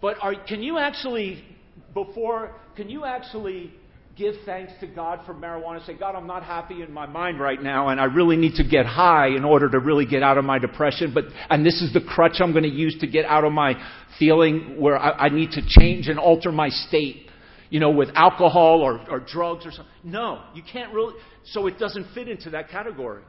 [0.00, 1.44] But are, can you actually,
[1.92, 3.72] before, can you actually
[4.20, 5.84] give thanks to God for marijuana?
[5.86, 8.64] Say, God, I'm not happy in my mind right now, and I really need to
[8.64, 11.12] get high in order to really get out of my depression.
[11.12, 13.74] But and this is the crutch I'm going to use to get out of my
[14.18, 17.26] feeling where I, I need to change and alter my state
[17.70, 19.94] you know, with alcohol or, or drugs or something.
[20.02, 21.14] No, you can't really.
[21.44, 23.22] So it doesn't fit into that category.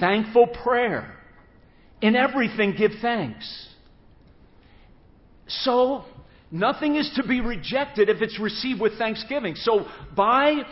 [0.00, 1.14] Thankful prayer.
[2.00, 3.68] In everything, give thanks.
[5.48, 6.04] So,
[6.58, 9.54] nothing is to be rejected if it's received with thanksgiving.
[9.56, 10.62] So, buy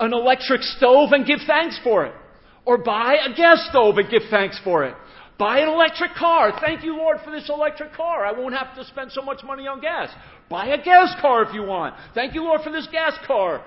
[0.00, 2.14] an electric stove and give thanks for it.
[2.64, 4.94] Or buy a gas stove and give thanks for it.
[5.38, 6.52] Buy an electric car.
[6.60, 8.24] Thank you, Lord, for this electric car.
[8.24, 10.08] I won't have to spend so much money on gas.
[10.48, 11.94] Buy a gas car if you want.
[12.14, 13.64] Thank you, Lord, for this gas car.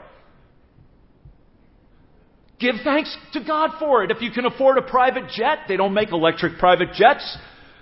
[2.59, 4.11] Give thanks to God for it.
[4.11, 7.37] If you can afford a private jet, they don't make electric private jets.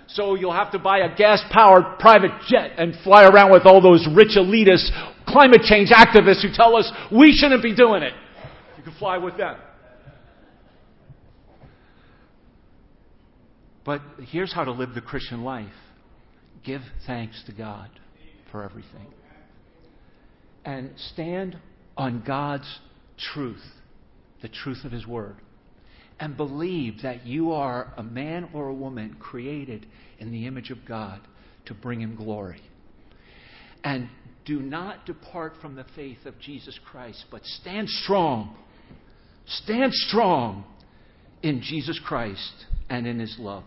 [0.08, 3.80] So you'll have to buy a gas powered private jet and fly around with all
[3.80, 4.90] those rich elitist
[5.26, 8.12] climate change activists who tell us we shouldn't be doing it.
[8.76, 9.56] You can fly with them.
[13.84, 15.72] But here's how to live the Christian life
[16.64, 17.88] give thanks to God
[18.50, 19.06] for everything.
[20.64, 21.56] And stand
[21.96, 22.80] on God's
[23.32, 23.62] truth,
[24.42, 25.36] the truth of His Word.
[26.18, 29.86] And believe that you are a man or a woman created
[30.18, 31.20] in the image of God
[31.66, 32.62] to bring Him glory.
[33.84, 34.08] And
[34.46, 38.56] do not depart from the faith of Jesus Christ, but stand strong.
[39.46, 40.64] Stand strong
[41.42, 43.64] in Jesus Christ and in His love.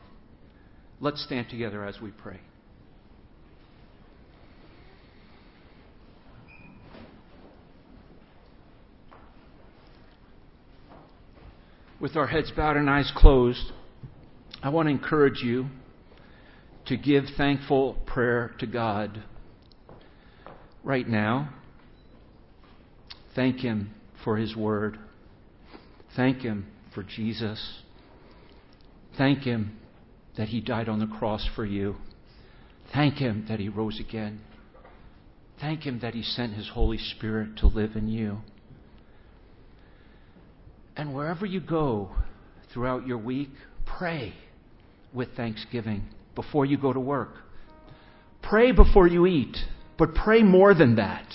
[0.99, 2.39] Let's stand together as we pray.
[11.99, 13.73] With our heads bowed and eyes closed,
[14.63, 15.67] I want to encourage you
[16.85, 19.21] to give thankful prayer to God
[20.81, 21.49] right now.
[23.35, 23.93] Thank Him
[24.23, 24.97] for His Word.
[26.15, 27.81] Thank Him for Jesus.
[29.17, 29.77] Thank Him
[30.37, 31.97] that He died on the cross for you.
[32.93, 34.39] Thank Him that He rose again.
[35.59, 38.37] Thank Him that He sent His Holy Spirit to live in you.
[40.99, 42.09] And wherever you go
[42.73, 43.51] throughout your week,
[43.85, 44.33] pray
[45.13, 46.03] with thanksgiving
[46.35, 47.29] before you go to work.
[48.41, 49.55] Pray before you eat,
[49.97, 51.25] but pray more than that.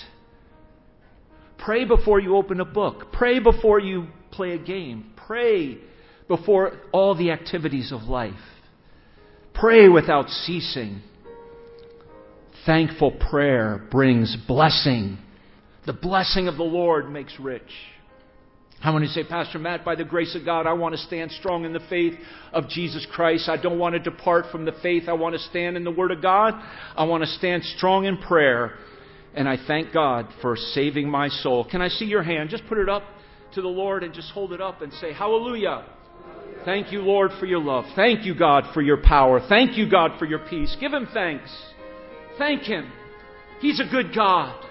[1.57, 3.11] Pray before you open a book.
[3.11, 5.11] Pray before you play a game.
[5.25, 5.79] Pray
[6.27, 8.35] before all the activities of life.
[9.55, 11.01] Pray without ceasing.
[12.67, 15.17] Thankful prayer brings blessing.
[15.87, 17.63] The blessing of the Lord makes rich.
[18.85, 21.65] How many say, Pastor Matt, by the grace of God, I want to stand strong
[21.65, 22.13] in the faith
[22.53, 23.49] of Jesus Christ.
[23.49, 25.09] I don't want to depart from the faith.
[25.09, 26.53] I want to stand in the Word of God.
[26.95, 28.75] I want to stand strong in prayer.
[29.33, 31.67] And I thank God for saving my soul.
[31.67, 32.51] Can I see your hand?
[32.51, 33.01] Just put it up
[33.55, 35.83] to the Lord and just hold it up and say, Hallelujah.
[36.63, 37.85] Thank you, Lord, for your love.
[37.95, 39.41] Thank you, God, for your power.
[39.49, 40.77] Thank you, God, for your peace.
[40.79, 41.49] Give Him thanks.
[42.37, 42.91] Thank Him.
[43.61, 44.63] He's a good God.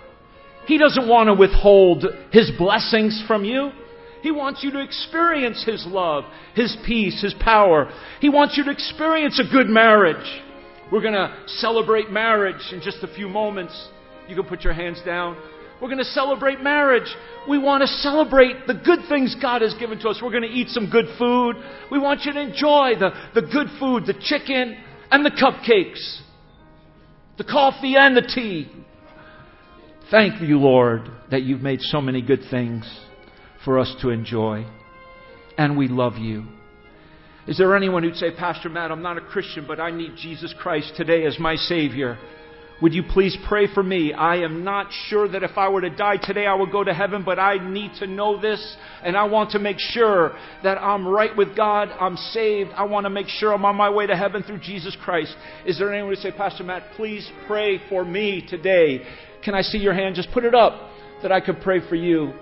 [0.67, 3.73] He doesn't want to withhold His blessings from you.
[4.25, 7.93] He wants you to experience His love, His peace, His power.
[8.23, 10.41] He wants you to experience a good marriage.
[10.91, 13.89] We're going to celebrate marriage in just a few moments.
[14.27, 15.37] You can put your hands down.
[15.79, 17.15] We're going to celebrate marriage.
[17.47, 20.21] We want to celebrate the good things God has given to us.
[20.23, 21.57] We're going to eat some good food.
[21.91, 24.75] We want you to enjoy the, the good food, the chicken
[25.11, 26.23] and the cupcakes,
[27.37, 28.73] the coffee and the tea.
[30.11, 33.04] Thank you, Lord, that you've made so many good things
[33.65, 34.67] for us to enjoy.
[35.57, 36.45] And we love you.
[37.47, 40.55] Is there anyone who'd say, Pastor Matt, I'm not a Christian, but I need Jesus
[40.59, 42.19] Christ today as my Savior?
[42.83, 44.13] Would you please pray for me?
[44.13, 46.93] I am not sure that if I were to die today, I would go to
[46.93, 51.07] heaven, but I need to know this, and I want to make sure that I'm
[51.07, 52.71] right with God, I'm saved.
[52.75, 55.37] I want to make sure I'm on my way to heaven through Jesus Christ.
[55.65, 59.03] Is there anyone who'd say, Pastor Matt, please pray for me today?
[59.45, 60.17] Can I see your hand?
[60.17, 60.91] Just put it up
[61.23, 62.33] that I could pray for you.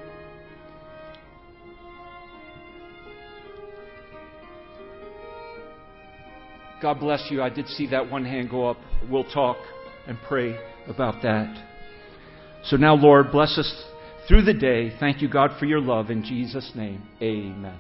[6.83, 7.41] God bless you.
[7.41, 8.77] I did see that one hand go up.
[9.09, 9.57] We'll talk
[10.09, 10.59] and pray
[10.89, 11.69] about that.
[12.65, 13.85] So now, Lord, bless us
[14.29, 14.93] through the day.
[14.99, 16.11] Thank you, God, for your love.
[16.11, 17.79] In Jesus' name, amen.